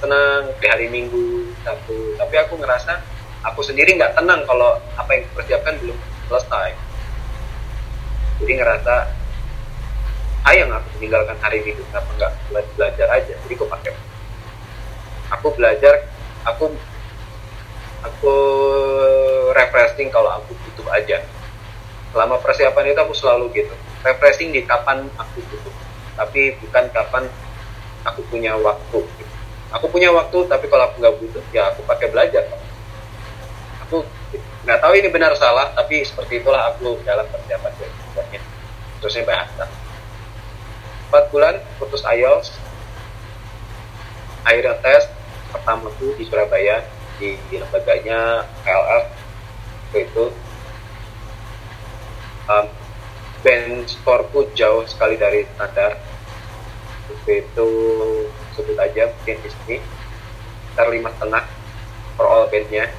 tenang. 0.00 0.50
Di 0.58 0.66
hari 0.66 0.90
minggu 0.90 1.54
satu 1.62 2.18
tapi 2.18 2.34
aku 2.40 2.58
ngerasa 2.58 2.98
aku 3.44 3.60
sendiri 3.62 3.94
nggak 3.94 4.16
tenang 4.16 4.42
kalau 4.48 4.80
apa 4.96 5.10
yang 5.12 5.22
dipersiapkan 5.28 5.74
belum 5.82 5.98
selesai. 6.26 6.70
Jadi 8.42 8.52
ngerasa 8.58 8.94
sayang 10.44 10.68
aku 10.68 11.00
meninggalkan 11.00 11.40
hari 11.40 11.64
minggu 11.64 11.80
kenapa 11.88 12.10
nggak 12.20 12.32
belajar 12.76 13.08
aja? 13.10 13.32
Jadi 13.32 13.54
aku 13.56 13.66
pakai 13.66 13.90
aku 15.32 15.46
belajar 15.56 15.94
aku 16.44 16.64
aku 18.04 18.34
refreshing 19.56 20.12
kalau 20.12 20.30
aku 20.36 20.52
butuh 20.52 20.86
aja. 20.92 21.24
Selama 22.12 22.38
persiapan 22.38 22.92
itu 22.92 23.00
aku 23.00 23.14
selalu 23.16 23.50
gitu 23.56 23.74
refreshing 24.04 24.52
di 24.52 24.62
kapan 24.68 25.08
aku 25.16 25.40
butuh. 25.48 25.74
Tapi 26.14 26.60
bukan 26.60 26.84
kapan 26.92 27.24
aku 28.04 28.20
punya 28.28 28.52
waktu. 28.60 29.00
Aku 29.74 29.90
punya 29.90 30.12
waktu 30.12 30.38
tapi 30.46 30.68
kalau 30.68 30.92
aku 30.92 31.00
nggak 31.00 31.16
butuh 31.18 31.42
ya 31.56 31.72
aku 31.72 31.82
pakai 31.88 32.12
belajar. 32.12 32.44
Aku 33.88 34.04
nggak 34.68 34.78
tahu 34.78 34.92
ini 34.92 35.08
benar 35.08 35.32
salah 35.40 35.72
tapi 35.72 36.04
seperti 36.04 36.44
itulah 36.44 36.68
aku 36.68 37.00
dalam 37.02 37.24
persiapan 37.32 37.72
terusnya 39.00 39.24
bahasa 39.28 39.68
4 41.14 41.30
bulan 41.30 41.62
putus 41.78 42.02
IELTS. 42.02 42.58
Akhirnya 44.42 44.74
tes 44.82 45.06
pertama 45.54 45.86
tuh 45.94 46.10
di 46.18 46.26
Surabaya 46.26 46.82
di, 47.22 47.38
lembaganya 47.54 48.42
KLF 48.66 49.06
itu 49.94 50.26
um, 52.50 52.66
band 53.46 53.86
scoreku 53.86 54.50
jauh 54.58 54.82
sekali 54.90 55.14
dari 55.14 55.46
standar. 55.54 56.02
Itu 57.30 57.68
sebut 58.58 58.74
aja 58.74 59.14
mungkin 59.14 59.38
di 59.38 59.48
sini 59.54 59.76
sekitar 59.78 60.90
lima 60.90 61.14
setengah 61.14 61.46
per 62.18 62.26
all 62.26 62.50
bandnya. 62.50 62.90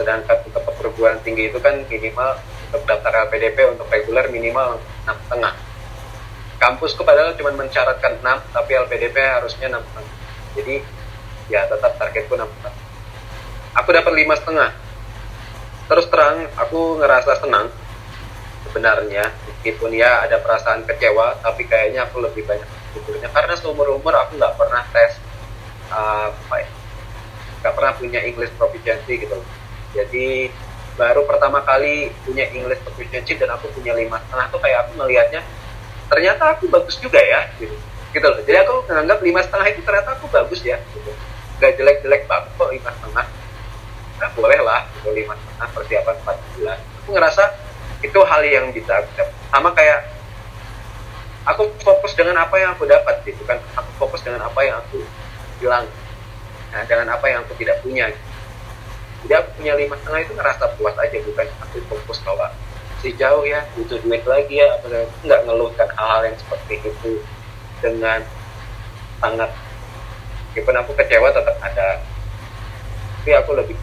Sedangkan 0.00 0.40
untuk 0.48 0.64
perguruan 0.80 1.20
tinggi 1.20 1.52
itu 1.52 1.60
kan 1.60 1.84
minimal 1.84 2.40
untuk 2.72 2.80
daftar 2.88 3.28
LPDP 3.28 3.76
untuk 3.76 3.92
reguler 3.92 4.24
minimal 4.32 4.80
enam 5.04 5.16
setengah 5.28 5.65
kampusku 6.56 7.04
padahal 7.04 7.36
cuma 7.36 7.52
mensyaratkan 7.54 8.20
6 8.20 8.56
tapi 8.56 8.70
LPDP 8.74 9.16
harusnya 9.20 9.68
6 9.72 9.82
jadi 10.56 10.80
ya 11.52 11.68
tetap 11.68 11.94
targetku 12.00 12.34
6 12.34 12.46
aku 13.76 13.88
dapat 13.92 14.12
lima 14.16 14.34
setengah. 14.34 14.72
Terus 15.86 16.08
terang 16.10 16.48
aku 16.58 16.98
ngerasa 16.98 17.38
senang 17.38 17.70
sebenarnya. 18.66 19.30
Meskipun 19.46 19.94
ya 19.94 20.24
ada 20.24 20.40
perasaan 20.40 20.82
kecewa 20.88 21.38
tapi 21.44 21.68
kayaknya 21.68 22.08
aku 22.08 22.24
lebih 22.24 22.42
banyak 22.48 22.66
bersyukurnya 22.66 23.28
karena 23.34 23.54
seumur 23.58 23.92
umur 23.92 24.14
aku 24.16 24.38
nggak 24.38 24.54
pernah 24.56 24.82
tes 24.94 25.18
uh, 25.90 26.30
apa 26.32 26.56
ya 26.62 26.68
nggak 27.60 27.74
pernah 27.74 27.92
punya 27.98 28.20
English 28.22 28.54
proficiency 28.54 29.26
gitu 29.26 29.34
jadi 29.90 30.54
baru 30.94 31.26
pertama 31.26 31.66
kali 31.66 32.14
punya 32.22 32.46
English 32.54 32.78
proficiency 32.86 33.34
dan 33.36 33.52
aku 33.58 33.68
punya 33.74 33.92
lima 33.92 34.22
setengah. 34.26 34.46
Tuh 34.54 34.60
kayak 34.62 34.78
aku 34.86 34.90
melihatnya 35.02 35.42
ternyata 36.06 36.56
aku 36.56 36.70
bagus 36.70 36.96
juga 36.98 37.18
ya 37.18 37.50
gitu. 37.58 37.74
Gitu 38.14 38.26
loh. 38.26 38.40
Jadi 38.42 38.56
aku 38.62 38.74
menganggap 38.88 39.18
lima 39.20 39.40
setengah 39.42 39.66
itu 39.70 39.80
ternyata 39.82 40.10
aku 40.16 40.26
bagus 40.30 40.60
ya 40.62 40.78
gitu. 40.94 41.10
Gak 41.60 41.76
jelek-jelek 41.80 42.28
banget 42.30 42.50
kok 42.54 42.70
lima 42.70 42.90
setengah. 42.94 43.26
Nah 44.16 44.28
boleh 44.32 44.60
lah 44.64 44.80
gitu 44.96 45.08
lima 45.12 45.34
setengah 45.36 45.68
persiapan 45.74 46.14
empat 46.22 46.36
bulan. 46.56 46.78
Aku 47.04 47.08
ngerasa 47.12 47.44
itu 48.04 48.18
hal 48.22 48.42
yang 48.44 48.66
bisa 48.70 48.92
aku 49.02 49.24
sama 49.50 49.72
kayak 49.72 50.12
aku 51.48 51.70
fokus 51.80 52.12
dengan 52.12 52.36
apa 52.42 52.54
yang 52.60 52.76
aku 52.76 52.84
dapat 52.88 53.20
gitu 53.26 53.42
kan. 53.44 53.58
Aku 53.76 53.90
fokus 54.00 54.22
dengan 54.22 54.46
apa 54.46 54.60
yang 54.64 54.78
aku 54.80 55.02
hilang 55.60 55.86
nah, 56.72 56.84
dengan 56.84 57.16
apa 57.16 57.26
yang 57.28 57.44
aku 57.44 57.52
tidak 57.58 57.80
punya. 57.80 58.12
Jadi 59.24 59.32
aku 59.32 59.48
punya 59.58 59.72
lima 59.74 59.96
setengah 59.98 60.20
itu 60.22 60.32
ngerasa 60.38 60.64
puas 60.78 60.94
aja 61.00 61.18
bukan 61.24 61.46
aku 61.64 61.76
fokus 61.88 62.18
bahwa 62.22 62.52
masih 63.06 63.22
jauh 63.22 63.46
ya 63.46 63.62
butuh 63.78 64.02
duit 64.02 64.26
lagi 64.26 64.58
ya 64.58 64.66
apa 64.82 65.06
nggak 65.22 65.40
ngeluhkan 65.46 65.86
hal-hal 65.94 66.26
yang 66.26 66.34
seperti 66.42 66.82
itu 66.82 67.22
dengan 67.78 68.18
sangat 69.22 69.46
meskipun 70.50 70.74
aku 70.74 70.90
kecewa 70.98 71.30
tetap 71.30 71.54
ada. 71.62 72.02
Tapi 73.22 73.30
aku 73.38 73.54
lebih 73.62 73.78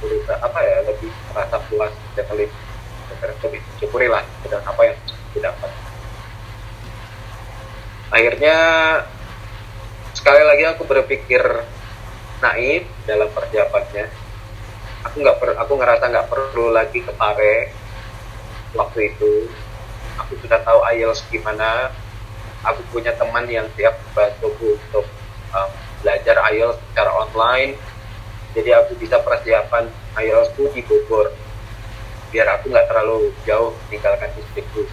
berusaha 0.00 0.40
apa 0.40 0.56
ya 0.64 0.88
lebih 0.88 1.12
merasa 1.28 1.60
puas 1.68 1.92
dan 2.16 2.24
lebih 2.32 2.48
lebih 3.44 3.60
syukuri 3.76 4.08
lah 4.08 4.24
dengan 4.40 4.64
apa 4.64 4.88
yang 4.88 4.96
didapat. 5.36 5.70
Akhirnya 8.08 8.56
sekali 10.16 10.42
lagi 10.48 10.64
aku 10.64 10.88
berpikir 10.88 11.44
naif 12.40 12.88
dalam 13.04 13.28
persiapannya. 13.36 14.08
Aku 15.12 15.20
nggak 15.20 15.36
per, 15.36 15.60
aku 15.60 15.72
ngerasa 15.76 16.08
nggak 16.08 16.28
perlu 16.32 16.72
lagi 16.72 17.04
ke 17.04 17.12
Pare 17.12 17.89
waktu 18.76 19.14
itu 19.14 19.48
aku 20.18 20.38
sudah 20.42 20.60
tahu 20.62 20.80
IELTS 20.94 21.26
gimana. 21.32 21.90
Aku 22.60 22.84
punya 22.92 23.16
teman 23.16 23.48
yang 23.48 23.64
siap 23.72 23.96
bantu 24.12 24.52
untuk 24.60 25.08
um, 25.56 25.70
belajar 26.04 26.36
IELTS 26.52 26.76
secara 26.92 27.10
online. 27.16 27.74
Jadi 28.52 28.70
aku 28.76 28.98
bisa 29.00 29.16
persiapan 29.22 29.88
IELTS 30.20 30.52
ku 30.58 30.68
di 30.74 30.84
Bogor. 30.84 31.32
Biar 32.30 32.46
aku 32.60 32.68
nggak 32.68 32.86
terlalu 32.86 33.32
jauh 33.48 33.72
tinggalkan 33.88 34.30
istriku 34.36 34.84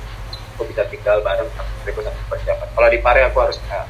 aku 0.57 0.73
bisa 0.73 0.89
tinggal 0.89 1.21
bareng 1.21 1.45
sama 1.53 1.69
istriku 1.77 2.01
sampai 2.01 2.23
persiapan. 2.33 2.67
Kalau 2.73 2.89
di 2.89 2.99
Pare 3.05 3.21
aku 3.29 3.37
harus 3.45 3.61
uh, 3.69 3.85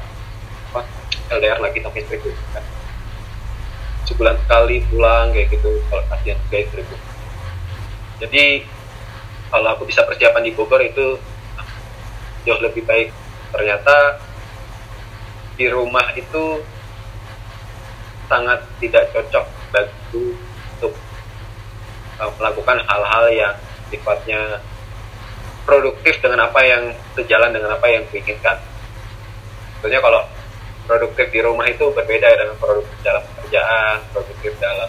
LDR 1.32 1.64
lagi 1.64 1.80
sama 1.80 1.96
istriku 1.96 2.28
kan? 2.52 2.60
Sebulan 4.04 4.36
sekali 4.44 4.84
pulang 4.92 5.32
kayak 5.32 5.48
gitu 5.48 5.80
kalau 5.88 6.04
kasihan 6.12 6.36
juga 6.44 6.58
istriku. 6.60 6.94
Jadi 8.20 8.44
kalau 9.48 9.68
aku 9.72 9.88
bisa 9.88 10.04
persiapan 10.04 10.44
di 10.44 10.52
Bogor 10.52 10.80
itu 10.84 11.16
jauh 12.44 12.60
lebih 12.60 12.84
baik 12.84 13.12
ternyata 13.52 14.20
di 15.58 15.66
rumah 15.66 16.04
itu 16.14 16.62
sangat 18.28 18.60
tidak 18.78 19.08
cocok 19.10 19.44
bagi 19.72 20.36
untuk 20.78 20.92
uh, 22.20 22.30
melakukan 22.38 22.78
hal-hal 22.84 23.24
yang 23.32 23.54
sifatnya 23.88 24.60
produktif 25.64 26.20
dengan 26.20 26.48
apa 26.48 26.60
yang 26.64 26.92
sejalan 27.16 27.52
dengan 27.52 27.76
apa 27.76 27.88
yang 27.88 28.04
diinginkan. 28.12 28.56
Tentunya 29.80 30.00
kalau 30.00 30.24
produktif 30.88 31.28
di 31.32 31.40
rumah 31.44 31.68
itu 31.68 31.88
berbeda 31.92 32.28
dengan 32.36 32.56
produktif 32.56 32.96
dalam 33.04 33.24
pekerjaan, 33.34 33.96
produktif 34.12 34.52
dalam 34.60 34.88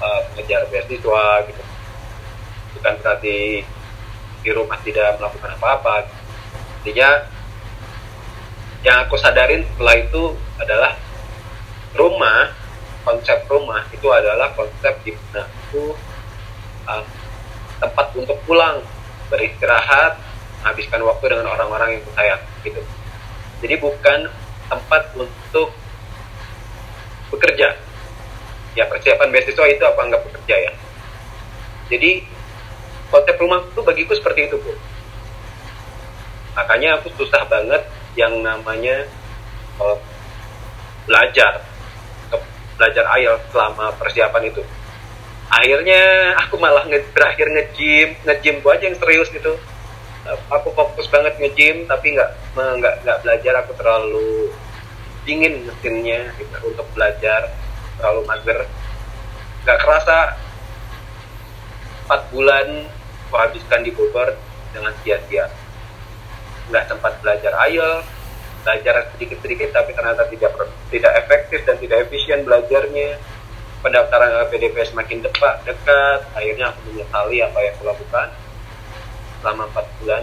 uh, 0.00 0.20
mengejar 0.32 0.64
beasiswa 0.72 1.24
gitu 1.48 1.62
bukan 2.78 2.94
berarti 3.02 3.66
di 4.42 4.50
rumah 4.54 4.78
tidak 4.86 5.18
melakukan 5.18 5.50
apa-apa. 5.58 6.06
Intinya 6.80 7.26
yang 8.86 9.04
aku 9.04 9.18
sadarin 9.18 9.66
setelah 9.74 9.96
itu 9.98 10.22
adalah 10.62 10.92
rumah 11.98 12.54
konsep 13.02 13.42
rumah 13.50 13.82
itu 13.90 14.06
adalah 14.06 14.54
konsep 14.54 14.94
di 15.02 15.10
mana 15.10 15.42
aku 15.48 15.96
uh, 16.86 17.02
tempat 17.82 18.06
untuk 18.14 18.38
pulang 18.46 18.78
beristirahat 19.26 20.18
habiskan 20.62 21.02
waktu 21.02 21.34
dengan 21.34 21.50
orang-orang 21.50 21.98
yang 21.98 22.04
sayang 22.14 22.42
gitu. 22.62 22.82
Jadi 23.58 23.74
bukan 23.82 24.30
tempat 24.70 25.10
untuk 25.18 25.74
bekerja. 27.34 27.74
Ya 28.78 28.84
persiapan 28.86 29.34
beasiswa 29.34 29.66
itu 29.66 29.82
apa 29.82 30.00
enggak 30.06 30.22
bekerja 30.28 30.56
ya. 30.70 30.72
Jadi 31.90 32.37
konsep 33.08 33.36
rumah 33.40 33.64
itu 33.64 33.80
bagiku 33.80 34.12
seperti 34.16 34.52
itu 34.52 34.56
bu. 34.60 34.72
Makanya 36.56 37.00
aku 37.00 37.08
susah 37.16 37.46
banget 37.48 37.86
yang 38.18 38.42
namanya 38.42 39.06
uh, 39.78 39.96
belajar 41.06 41.64
belajar 42.78 43.04
IELTS 43.18 43.50
selama 43.50 43.90
persiapan 43.98 44.54
itu. 44.54 44.62
Akhirnya 45.48 46.34
aku 46.46 46.60
malah 46.60 46.84
nge 46.86 47.08
berakhir 47.10 47.48
nge-gym 47.50 48.14
nge-gym 48.22 48.60
gua 48.62 48.76
aja 48.78 48.86
yang 48.86 48.98
serius 49.00 49.32
gitu. 49.32 49.56
Aku 50.52 50.70
fokus 50.76 51.08
banget 51.08 51.40
nge-gym 51.40 51.88
tapi 51.88 52.14
nggak 52.14 52.30
nggak 52.54 52.94
nggak 53.02 53.18
belajar 53.24 53.52
aku 53.64 53.72
terlalu 53.74 54.52
dingin 55.24 55.64
mesinnya 55.64 56.32
gitu, 56.36 56.56
untuk 56.68 56.86
belajar 56.92 57.52
terlalu 57.96 58.22
mager. 58.28 58.58
Nggak 59.64 59.78
kerasa 59.82 60.36
4 62.08 62.32
bulan 62.32 62.88
aku 63.28 63.36
habiskan 63.36 63.84
di 63.84 63.92
Bogor 63.92 64.32
dengan 64.72 64.96
sia-sia. 65.04 65.52
Nggak 66.72 66.88
sempat 66.88 67.20
belajar 67.20 67.52
IELTS 67.68 68.16
belajar 68.58 69.14
sedikit-sedikit 69.14 69.70
tapi 69.70 69.94
ternyata 69.94 70.28
tidak 70.28 70.52
tidak 70.92 71.12
efektif 71.24 71.60
dan 71.68 71.76
tidak 71.76 72.08
efisien 72.08 72.42
belajarnya. 72.48 73.20
Pendaftaran 73.78 74.42
LPDP 74.48 74.74
semakin 74.90 75.22
dekat 75.22 75.62
dekat. 75.62 76.20
Akhirnya 76.34 76.74
aku 76.74 76.90
menyesali 76.90 77.38
apa 77.44 77.58
yang 77.62 77.72
aku 77.78 77.84
lakukan. 77.86 78.28
Selama 79.38 79.70
4 79.70 79.98
bulan 80.02 80.22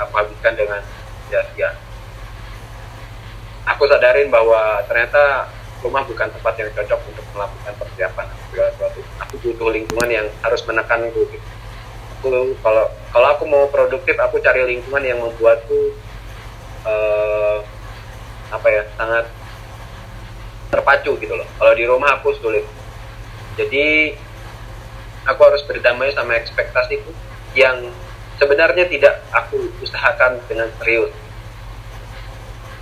aku 0.00 0.12
habiskan 0.18 0.54
dengan 0.58 0.82
sia-sia. 1.30 1.70
Aku 3.70 3.86
sadarin 3.86 4.32
bahwa 4.32 4.82
ternyata 4.90 5.46
rumah 5.84 6.02
bukan 6.02 6.26
tempat 6.26 6.54
yang 6.58 6.70
cocok 6.74 7.00
untuk 7.12 7.26
melakukan 7.36 7.72
persiapan. 7.78 8.26
Aku 9.22 9.34
butuh 9.38 9.68
lingkungan 9.70 10.10
yang 10.10 10.26
harus 10.42 10.64
menekanku 10.66 11.22
gitu 11.30 11.55
aku 12.16 12.56
kalau 12.64 12.84
kalau 13.12 13.28
aku 13.36 13.44
mau 13.44 13.64
produktif 13.68 14.16
aku 14.16 14.40
cari 14.40 14.64
lingkungan 14.64 15.04
yang 15.04 15.20
membuatku 15.20 15.94
uh, 16.88 17.60
apa 18.50 18.68
ya 18.72 18.82
sangat 18.96 19.24
terpacu 20.72 21.14
gitu 21.20 21.34
loh. 21.36 21.46
Kalau 21.58 21.72
di 21.76 21.84
rumah 21.86 22.18
aku 22.18 22.34
sulit. 22.40 22.66
Jadi 23.56 24.12
aku 25.24 25.40
harus 25.40 25.64
berdamai 25.64 26.12
sama 26.12 26.36
ekspektasiku 26.36 27.08
yang 27.56 27.88
sebenarnya 28.36 28.84
tidak 28.84 29.24
aku 29.32 29.72
usahakan 29.80 30.36
dengan 30.44 30.68
serius. 30.76 31.12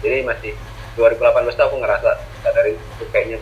Jadi 0.03 0.27
masih 0.27 0.53
2018 0.99 1.55
aku 1.59 1.75
ngerasa 1.79 2.11
dari 2.43 2.75
itu 2.75 3.05
kayaknya 3.11 3.39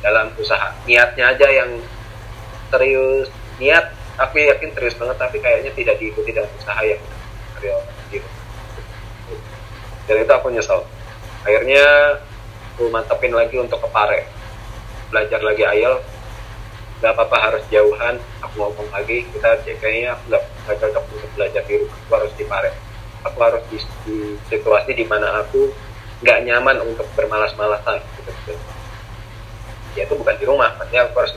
dalam 0.00 0.32
usaha 0.40 0.72
niatnya 0.88 1.36
aja 1.36 1.46
yang 1.48 1.70
serius 2.72 3.28
niat 3.60 3.99
aku 4.20 4.44
yakin 4.44 4.70
serius 4.76 4.96
banget 5.00 5.16
tapi 5.16 5.40
kayaknya 5.40 5.72
tidak 5.72 5.96
diikuti 5.96 6.36
dengan 6.36 6.52
usaha 6.60 6.80
yang 6.84 7.00
real 7.64 7.80
gitu 8.12 8.28
dan 10.10 10.26
itu 10.26 10.32
aku 10.34 10.50
nyesel. 10.50 10.82
Akhirnya 11.46 12.18
aku 12.74 12.90
mantepin 12.90 13.30
lagi 13.30 13.62
untuk 13.62 13.78
ke 13.78 13.88
Pare. 13.94 14.26
Belajar 15.14 15.38
lagi 15.38 15.62
ayel. 15.62 16.02
Nggak 16.98 17.14
apa-apa 17.14 17.36
harus 17.38 17.62
jauhan. 17.70 18.18
Aku 18.42 18.58
ngomong 18.58 18.90
lagi 18.90 19.22
kita 19.30 19.62
kayaknya 19.62 20.18
aku 20.18 20.34
nggak 20.34 20.42
cocok 20.82 21.04
untuk 21.14 21.30
belajar 21.38 21.62
di 21.62 21.74
rumah. 21.78 21.94
Aku 21.94 22.10
harus 22.18 22.32
di 22.34 22.44
Pare. 22.50 22.70
Aku 23.22 23.38
harus 23.38 23.62
di, 23.70 23.78
di 24.02 24.16
situasi 24.50 24.98
di 24.98 25.06
mana 25.06 25.46
aku 25.46 25.70
nggak 26.26 26.38
nyaman 26.42 26.76
untuk 26.84 27.06
bermalas-malasan 27.14 27.96
gitu, 28.18 28.28
gitu. 28.44 28.52
ya 29.96 30.04
itu 30.04 30.12
bukan 30.12 30.36
di 30.36 30.44
rumah 30.44 30.68
maksudnya 30.76 31.08
aku 31.08 31.16
harus 31.16 31.32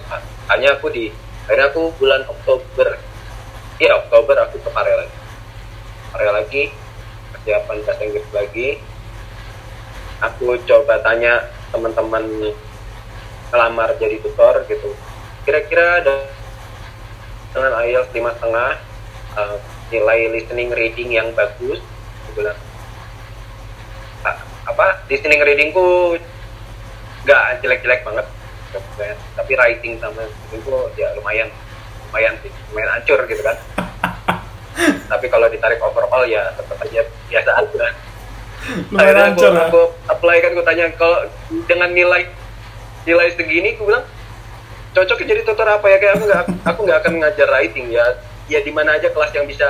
hanya 0.52 0.76
aku 0.76 0.92
di 0.92 1.08
akhirnya 1.46 1.68
aku 1.72 1.92
bulan 2.00 2.22
Oktober. 2.28 3.00
Iya 3.82 4.00
Oktober 4.06 4.36
aku 4.48 4.62
ke 4.64 4.70
Pare 4.72 4.94
lagi. 4.96 5.18
Pare 6.14 6.28
lagi 6.32 6.64
persiapan 7.36 7.78
bahasa 7.84 8.02
Inggris 8.04 8.30
lagi. 8.32 8.68
Aku 10.24 10.56
coba 10.64 11.04
tanya 11.04 11.52
teman-teman 11.76 12.56
kelamar 13.52 13.92
jadi 14.00 14.24
tutor 14.24 14.64
gitu. 14.72 14.96
Kira-kira 15.44 16.00
dengan 17.54 17.72
IELTS 17.86 18.16
lima 18.16 18.32
setengah 18.34 18.72
uh, 19.38 19.58
nilai 19.94 20.20
listening 20.34 20.74
reading 20.74 21.10
yang 21.14 21.30
bagus 21.38 21.78
aku 22.26 22.42
bilang 22.42 22.58
apa 24.64 25.06
listening 25.06 25.44
readingku 25.44 26.18
nggak 27.28 27.62
jelek-jelek 27.62 28.02
banget 28.02 28.26
tapi 29.38 29.52
writing 29.58 29.98
sama 30.02 30.24
itu 30.54 30.74
ya 30.98 31.14
lumayan 31.18 31.50
lumayan 32.14 32.34
sih 32.46 32.52
lumayan 32.70 32.90
hancur 32.94 33.20
gitu 33.26 33.42
kan. 33.42 33.58
Tapi 35.12 35.26
kalau 35.30 35.50
ditarik 35.50 35.82
overall 35.82 36.26
ya 36.30 36.54
tetap 36.54 36.78
aja 36.78 37.02
biasa 37.26 37.52
aja. 37.58 37.86
Lumayan 38.94 39.18
hancur 39.18 39.50
aku, 39.50 39.58
ya? 39.58 39.66
aku 39.66 39.82
apply 40.14 40.38
kan 40.46 40.52
aku 40.54 40.62
tanya 40.62 40.86
kalau 40.94 41.26
dengan 41.66 41.90
nilai 41.90 42.30
nilai 43.10 43.34
segini? 43.34 43.74
Aku 43.78 43.90
bilang 43.90 44.06
cocok 44.94 45.26
jadi 45.26 45.42
tutor 45.42 45.66
apa 45.66 45.90
ya? 45.90 45.98
Kayak 45.98 46.14
aku 46.22 46.24
nggak 46.30 46.44
aku 46.70 46.80
nggak 46.86 47.00
akan 47.02 47.14
ngajar 47.26 47.48
writing 47.50 47.90
ya. 47.90 48.06
Ya 48.46 48.60
di 48.60 48.76
mana 48.76 49.00
aja 49.00 49.08
kelas 49.08 49.32
yang 49.34 49.48
bisa 49.48 49.66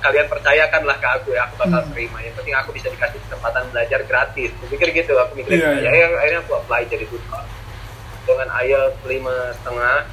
kalian 0.00 0.26
percayakan 0.32 0.82
lah 0.88 0.96
ke 0.96 1.08
aku 1.12 1.28
ya 1.36 1.46
aku 1.46 1.62
bakal 1.62 1.78
hmm. 1.78 1.92
terima. 1.94 2.18
Yang 2.26 2.34
penting 2.42 2.54
aku 2.58 2.70
bisa 2.74 2.88
dikasih 2.90 3.22
kesempatan 3.22 3.70
belajar 3.70 4.00
gratis. 4.02 4.50
Aku 4.58 4.66
pikir 4.66 4.88
gitu 4.98 5.14
aku 5.14 5.38
mikir 5.38 5.62
yeah, 5.62 5.78
ya, 5.78 5.92
yeah. 5.94 6.10
ya 6.10 6.16
akhirnya 6.18 6.40
aku 6.42 6.58
apply 6.58 6.90
jadi 6.90 7.06
tutor 7.06 7.46
dengan 8.28 8.52
IELTS 8.60 9.00
lima 9.08 9.56
setengah 9.56 10.04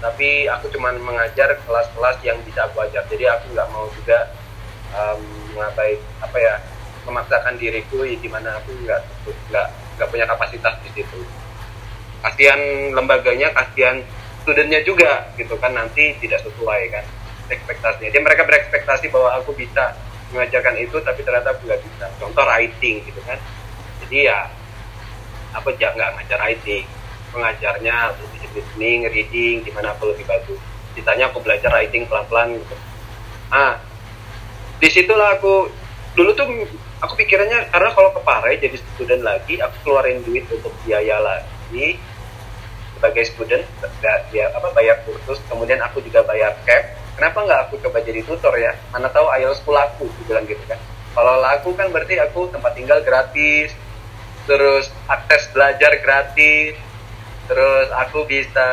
tapi 0.00 0.48
aku 0.48 0.72
cuma 0.72 0.90
mengajar 0.96 1.60
kelas-kelas 1.62 2.18
yang 2.24 2.40
bisa 2.42 2.66
aku 2.66 2.80
ajar. 2.82 3.04
Jadi 3.06 3.28
aku 3.28 3.52
nggak 3.52 3.68
mau 3.68 3.84
juga 3.92 4.32
um, 4.96 5.22
apa 5.60 6.38
ya 6.40 6.56
memaksakan 7.04 7.60
diriku 7.60 8.02
di 8.02 8.28
mana 8.28 8.56
aku 8.58 8.72
nggak 8.80 9.00
nggak 9.52 9.66
nggak 10.00 10.08
punya 10.08 10.24
kapasitas 10.24 10.74
di 10.88 10.90
situ. 10.96 11.20
Kasihan 12.24 12.60
lembaganya 12.96 13.52
kasihan 13.52 14.00
studentnya 14.40 14.80
juga 14.82 15.28
gitu 15.36 15.52
kan 15.60 15.76
nanti 15.76 16.16
tidak 16.16 16.40
sesuai 16.48 16.80
kan 16.90 17.04
ekspektasinya. 17.52 18.08
Jadi 18.08 18.24
mereka 18.24 18.48
berekspektasi 18.48 19.12
bahwa 19.12 19.36
aku 19.36 19.52
bisa 19.52 19.92
mengajarkan 20.32 20.80
itu 20.80 20.96
tapi 21.04 21.20
ternyata 21.20 21.52
aku 21.52 21.68
nggak 21.68 21.82
bisa. 21.84 22.08
Contoh 22.16 22.44
writing 22.48 23.04
gitu 23.04 23.20
kan. 23.28 23.36
Jadi 24.00 24.32
ya 24.32 24.48
jangan 25.76 25.92
nggak 25.92 26.10
ngajar 26.16 26.38
writing 26.40 26.88
mengajarnya 27.34 28.14
lebih 28.18 28.48
listening, 28.54 29.06
reading, 29.06 29.56
di 29.62 29.70
mana 29.70 29.94
aku 29.94 30.10
lebih 30.10 30.26
bagus. 30.26 30.60
Ditanya 30.94 31.30
aku 31.30 31.42
belajar 31.42 31.70
writing 31.70 32.06
pelan-pelan 32.10 32.58
gitu. 32.58 32.76
Ah, 33.50 33.78
di 34.78 34.88
situlah 34.90 35.38
aku 35.38 35.70
dulu 36.14 36.30
tuh 36.34 36.46
aku 37.00 37.12
pikirannya 37.14 37.70
karena 37.70 37.90
kalau 37.94 38.10
ke 38.10 38.20
Pare 38.22 38.58
jadi 38.58 38.76
student 38.76 39.22
lagi, 39.22 39.58
aku 39.62 39.74
keluarin 39.86 40.22
duit 40.26 40.46
untuk 40.50 40.74
biaya 40.82 41.22
lagi 41.22 41.98
sebagai 43.00 43.24
student, 43.32 43.64
dia 44.28 44.52
apa 44.52 44.76
bayar 44.76 45.00
kursus, 45.08 45.40
kemudian 45.48 45.80
aku 45.80 46.04
juga 46.04 46.20
bayar 46.28 46.52
cap. 46.68 47.00
Kenapa 47.16 47.48
nggak 47.48 47.60
aku 47.68 47.74
coba 47.80 48.04
jadi 48.04 48.20
tutor 48.24 48.52
ya? 48.60 48.76
Mana 48.92 49.08
tahu 49.08 49.24
IELTS 49.40 49.64
laku, 49.64 50.04
aku 50.04 50.20
bilang 50.28 50.44
gitu 50.44 50.60
kan. 50.68 50.76
Kalau 51.16 51.40
laku 51.40 51.72
kan 51.76 51.88
berarti 51.88 52.20
aku 52.20 52.52
tempat 52.52 52.76
tinggal 52.76 53.00
gratis, 53.00 53.72
terus 54.44 54.92
akses 55.08 55.48
belajar 55.56 55.96
gratis, 56.04 56.76
terus 57.50 57.90
aku 57.90 58.30
bisa 58.30 58.68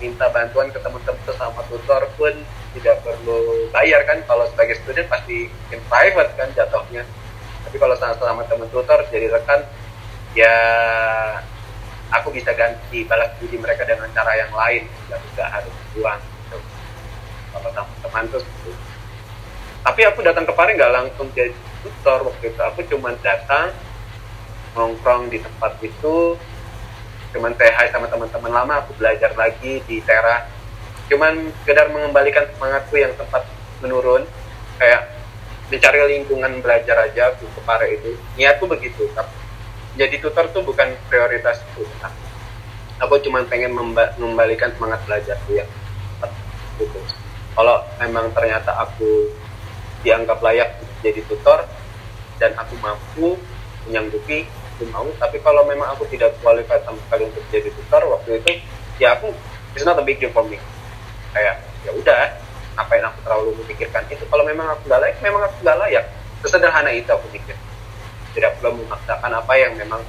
minta 0.00 0.32
bantuan 0.32 0.72
ke 0.72 0.80
teman-teman 0.80 1.20
sama 1.36 1.60
tutor 1.68 2.08
pun 2.16 2.32
tidak 2.72 3.04
perlu 3.04 3.68
bayar 3.68 4.08
kan 4.08 4.24
kalau 4.24 4.48
sebagai 4.48 4.80
student 4.80 5.04
pasti 5.12 5.52
in 5.52 5.80
private 5.84 6.32
kan 6.32 6.48
jatuhnya 6.56 7.04
tapi 7.68 7.76
kalau 7.76 7.92
sama 8.00 8.16
sama 8.16 8.48
teman 8.48 8.72
tutor 8.72 9.04
jadi 9.12 9.28
rekan 9.36 9.60
ya 10.32 10.56
aku 12.08 12.32
bisa 12.32 12.56
ganti 12.56 13.04
balas 13.04 13.36
budi 13.36 13.60
mereka 13.60 13.84
dengan 13.84 14.08
cara 14.16 14.32
yang 14.32 14.52
lain 14.56 14.88
nggak 15.12 15.20
juga 15.20 15.44
harus 15.52 15.74
uang 16.00 16.20
gitu. 16.24 16.58
kalau 17.52 17.70
sama 17.76 17.92
teman 18.00 18.24
tuh 18.32 18.40
gitu. 18.40 18.72
tapi 19.84 20.00
aku 20.08 20.24
datang 20.24 20.48
ke 20.48 20.56
Pare 20.56 20.72
nggak 20.72 20.92
langsung 21.04 21.28
jadi 21.36 21.52
tutor 21.84 22.32
waktu 22.32 22.48
itu 22.48 22.60
aku 22.64 22.80
cuma 22.88 23.12
datang 23.20 23.76
nongkrong 24.72 25.28
di 25.28 25.36
tempat 25.36 25.76
itu 25.84 26.40
cuman 27.36 27.52
hi 27.52 27.92
sama 27.92 28.08
teman-teman 28.08 28.48
lama 28.48 28.80
aku 28.80 28.96
belajar 28.96 29.36
lagi 29.36 29.84
di 29.84 30.00
teras 30.00 30.48
cuman 31.12 31.52
sekedar 31.62 31.92
mengembalikan 31.92 32.48
semangatku 32.56 32.96
yang 32.96 33.12
sempat 33.14 33.44
menurun 33.84 34.24
kayak 34.80 35.12
mencari 35.68 35.98
lingkungan 36.16 36.64
belajar 36.64 36.96
aja 37.10 37.34
aku 37.34 37.44
ke 37.50 37.60
Pare 37.66 37.90
itu. 37.90 38.14
Niatku 38.38 38.70
begitu 38.70 39.10
jadi 39.96 40.16
tutor 40.20 40.52
tuh 40.52 40.60
bukan 40.60 40.92
prioritas 41.08 41.64
aku 43.00 43.16
cuma 43.24 43.44
pengen 43.44 43.72
mengembalikan 43.72 44.72
semangat 44.76 45.04
belajarku 45.04 45.56
yang 45.56 45.68
gitu. 46.76 47.00
Kalau 47.56 47.80
memang 48.00 48.28
ternyata 48.36 48.72
aku 48.76 49.32
dianggap 50.04 50.40
layak 50.44 50.76
jadi 51.00 51.24
tutor 51.24 51.64
dan 52.36 52.52
aku 52.56 52.76
mampu 52.84 53.40
menyanggupi 53.88 54.44
aku 54.76 54.84
mau 54.92 55.08
tapi 55.16 55.40
kalau 55.40 55.64
memang 55.64 55.88
aku 55.96 56.04
tidak 56.12 56.36
qualified 56.44 56.84
sama 56.84 57.00
sekali 57.08 57.32
untuk 57.32 57.40
jadi 57.48 57.72
tutor 57.72 58.02
waktu 58.12 58.44
itu 58.44 58.60
ya 59.00 59.16
aku 59.16 59.32
it's 59.72 59.88
not 59.88 59.96
a 59.96 60.04
big 60.04 60.20
deal 60.20 60.28
for 60.36 60.44
me. 60.44 60.60
Kayak 61.32 61.64
ya 61.88 61.96
udah 61.96 62.36
apa 62.76 62.92
yang 63.00 63.08
aku 63.08 63.18
terlalu 63.24 63.56
memikirkan 63.64 64.04
itu? 64.12 64.28
Kalau 64.28 64.44
memang 64.44 64.68
aku 64.76 64.84
gak 64.84 65.00
layak 65.00 65.16
memang 65.24 65.48
aku 65.48 65.56
gak 65.64 65.80
layak. 65.80 66.04
Sesederhana 66.44 66.92
itu 66.92 67.08
aku 67.08 67.24
pikir. 67.32 67.56
Tidak 68.36 68.60
perlu 68.60 68.84
memaksakan 68.84 69.32
apa 69.32 69.52
yang 69.56 69.72
memang 69.80 70.04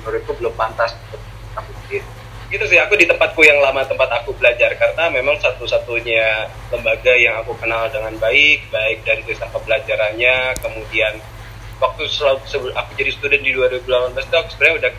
menurutku 0.00 0.32
belum 0.40 0.56
pantas 0.56 0.96
untuk 0.96 1.20
aku 1.52 1.68
sendiri 1.84 2.08
itu 2.48 2.64
sih 2.64 2.80
aku 2.80 2.96
di 2.96 3.04
tempatku 3.04 3.44
yang 3.44 3.60
lama 3.60 3.84
tempat 3.84 4.08
aku 4.24 4.32
belajar. 4.32 4.72
Karena 4.80 5.12
memang 5.12 5.36
satu-satunya 5.36 6.48
lembaga 6.72 7.12
yang 7.12 7.44
aku 7.44 7.52
kenal 7.60 7.92
dengan 7.92 8.16
baik 8.16 8.72
baik 8.72 9.04
dari 9.04 9.20
sistem 9.28 9.52
pembelajarannya 9.52 10.56
kemudian 10.64 11.20
waktu 11.78 12.02
sebelum 12.10 12.74
aku 12.74 12.90
jadi 12.98 13.10
student 13.14 13.42
di 13.42 13.54
2018 13.54 14.18
itu 14.18 14.34
aku 14.34 14.48
sebenarnya 14.54 14.76
udah 14.82 14.92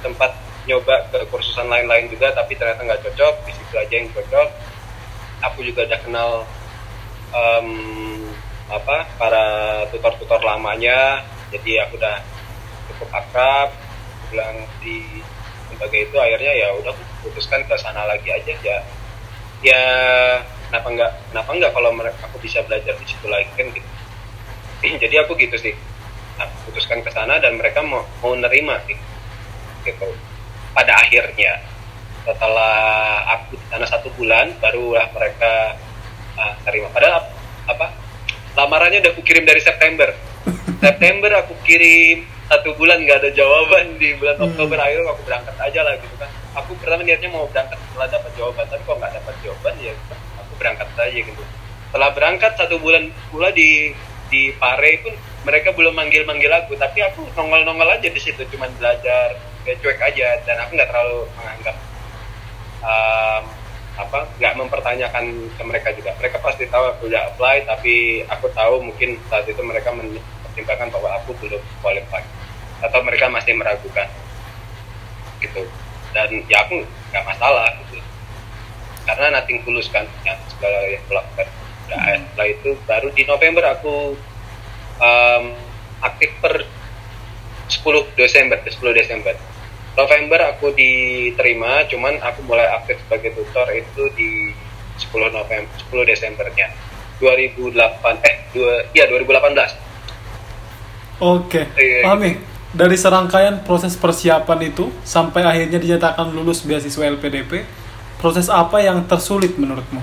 tempat 0.00 0.30
nyoba 0.64 0.94
ke 1.10 1.18
kursusan 1.28 1.66
lain-lain 1.66 2.06
juga 2.06 2.30
tapi 2.30 2.54
ternyata 2.54 2.86
nggak 2.86 3.02
cocok 3.10 3.34
di 3.46 3.52
situ 3.54 3.74
aja 3.74 3.94
yang 3.94 4.08
cocok. 4.14 4.48
Aku 5.50 5.58
juga 5.64 5.88
udah 5.88 6.00
kenal 6.04 6.30
um, 7.34 7.68
apa 8.70 9.08
para 9.18 9.44
tutor-tutor 9.90 10.38
lamanya 10.46 11.26
jadi 11.50 11.88
aku 11.88 11.98
udah 11.98 12.22
cukup 12.94 13.10
akrab. 13.10 13.68
Bilang 14.30 14.62
di 14.78 15.02
lembaga 15.74 15.98
itu 15.98 16.16
akhirnya 16.22 16.52
ya 16.54 16.68
udah 16.78 16.94
putuskan 17.26 17.66
ke 17.66 17.74
sana 17.82 18.06
lagi 18.06 18.30
aja 18.30 18.54
ya. 18.62 18.78
Ya 19.60 19.84
kenapa 20.70 20.86
enggak 20.94 21.12
kenapa 21.34 21.50
enggak 21.50 21.70
kalau 21.74 21.90
aku 21.98 22.36
bisa 22.38 22.62
belajar 22.62 22.94
di 22.94 23.06
situ 23.10 23.26
lagi 23.26 23.50
kan 23.58 23.66
gitu. 23.74 23.88
Jadi 25.02 25.14
aku 25.18 25.34
gitu 25.34 25.58
sih 25.58 25.74
putuskan 26.70 27.02
ke 27.02 27.10
sana 27.10 27.42
dan 27.42 27.58
mereka 27.58 27.82
mau 27.82 28.06
mau 28.22 28.32
nerima 28.36 28.78
sih 28.86 28.96
gitu. 29.84 30.08
Pada 30.70 31.02
akhirnya 31.02 31.58
setelah 32.22 32.78
aku 33.26 33.56
di 33.56 33.66
sana 33.72 33.86
satu 33.88 34.12
bulan 34.14 34.54
barulah 34.60 35.08
mereka 35.16 35.74
uh, 36.36 36.54
terima 36.68 36.92
padahal 36.92 37.26
apa 37.66 37.86
lamarannya 38.54 39.00
udah 39.02 39.12
aku 39.16 39.22
kirim 39.26 39.42
dari 39.42 39.58
September. 39.58 40.14
September 40.84 41.30
aku 41.42 41.58
kirim 41.66 42.24
satu 42.50 42.74
bulan 42.74 43.02
nggak 43.02 43.18
ada 43.24 43.30
jawaban. 43.34 43.98
Di 43.98 44.14
bulan 44.18 44.36
hmm. 44.38 44.46
Oktober 44.52 44.78
akhirnya 44.78 45.10
aku 45.10 45.22
berangkat 45.26 45.56
aja 45.58 45.80
lah 45.86 45.94
gitu 45.98 46.16
kan. 46.18 46.30
Aku 46.62 46.74
pertama 46.78 47.02
niatnya 47.06 47.30
mau 47.30 47.46
berangkat 47.46 47.78
setelah 47.78 48.08
dapat 48.10 48.30
jawaban 48.34 48.64
tapi 48.66 48.82
kok 48.82 48.96
nggak 48.98 49.12
dapat 49.22 49.34
jawaban 49.46 49.74
ya 49.78 49.94
aku 50.38 50.52
berangkat 50.58 50.88
saja 50.94 51.18
gitu. 51.18 51.42
Setelah 51.90 52.10
berangkat 52.14 52.52
satu 52.58 52.76
bulan 52.78 53.10
pula 53.30 53.50
di 53.50 53.94
di 54.30 54.54
Pare 54.54 55.02
pun 55.02 55.14
mereka 55.40 55.72
belum 55.72 55.96
manggil-manggil 55.96 56.52
aku 56.52 56.76
tapi 56.76 57.00
aku 57.00 57.24
nongol-nongol 57.32 57.88
aja 57.88 58.08
di 58.08 58.20
situ 58.20 58.44
cuman 58.52 58.68
belajar 58.76 59.40
kayak 59.64 59.78
cuek 59.80 60.00
aja 60.00 60.28
dan 60.44 60.56
aku 60.64 60.76
nggak 60.76 60.88
terlalu 60.88 61.28
menganggap 61.36 61.76
um, 62.84 63.44
apa 64.00 64.18
nggak 64.40 64.54
mempertanyakan 64.56 65.24
ke 65.52 65.62
mereka 65.64 65.88
juga. 65.92 66.16
Mereka 66.16 66.40
pasti 66.40 66.64
tahu 66.68 66.84
aku 66.96 67.12
udah 67.12 67.32
apply 67.32 67.68
tapi 67.68 68.24
aku 68.24 68.48
tahu 68.56 68.80
mungkin 68.80 69.20
saat 69.28 69.44
itu 69.44 69.60
mereka 69.60 69.92
mempertimbangkan 69.92 70.88
bahwa 70.88 71.20
aku 71.20 71.36
belum 71.36 71.60
qualified 71.84 72.24
atau 72.80 73.00
mereka 73.04 73.28
masih 73.28 73.52
meragukan 73.56 74.08
gitu. 75.44 75.68
Dan 76.16 76.42
ya 76.48 76.64
aku 76.64 76.80
nggak 77.12 77.24
masalah 77.28 77.68
gitu. 77.84 78.00
Karena 79.04 79.40
nothing 79.40 79.60
tulus 79.68 79.92
kan 79.92 80.08
yang 80.24 80.38
segala 80.48 80.80
yang 80.88 81.04
melakukan 81.08 81.48
nah, 81.90 82.14
setelah 82.14 82.48
itu 82.48 82.70
baru 82.86 83.08
di 83.10 83.22
November 83.26 83.64
aku 83.74 84.14
um, 85.00 85.44
aktif 86.04 86.30
per 86.38 86.64
10 87.72 88.18
Desember 88.18 88.58
10 88.60 88.76
Desember 88.94 89.34
November 89.98 90.40
aku 90.54 90.70
diterima 90.72 91.82
cuman 91.90 92.20
aku 92.22 92.40
mulai 92.46 92.68
aktif 92.78 93.00
sebagai 93.04 93.34
tutor 93.34 93.66
itu 93.74 94.02
di 94.14 94.54
10 95.00 95.34
November 95.34 95.72
10 95.90 96.10
Desembernya 96.12 96.68
2008 97.20 98.28
eh 98.28 98.36
dua 98.54 98.72
ya 98.96 99.04
2018 99.08 99.90
Oke, 101.20 101.68
okay. 101.76 102.00
pahami. 102.00 102.32
Dari 102.72 102.96
serangkaian 102.96 103.60
proses 103.60 103.92
persiapan 103.92 104.72
itu 104.72 104.88
sampai 105.04 105.44
akhirnya 105.44 105.76
dinyatakan 105.76 106.32
lulus 106.32 106.64
beasiswa 106.64 107.12
LPDP, 107.12 107.60
proses 108.16 108.48
apa 108.48 108.80
yang 108.80 109.04
tersulit 109.04 109.52
menurutmu? 109.60 110.00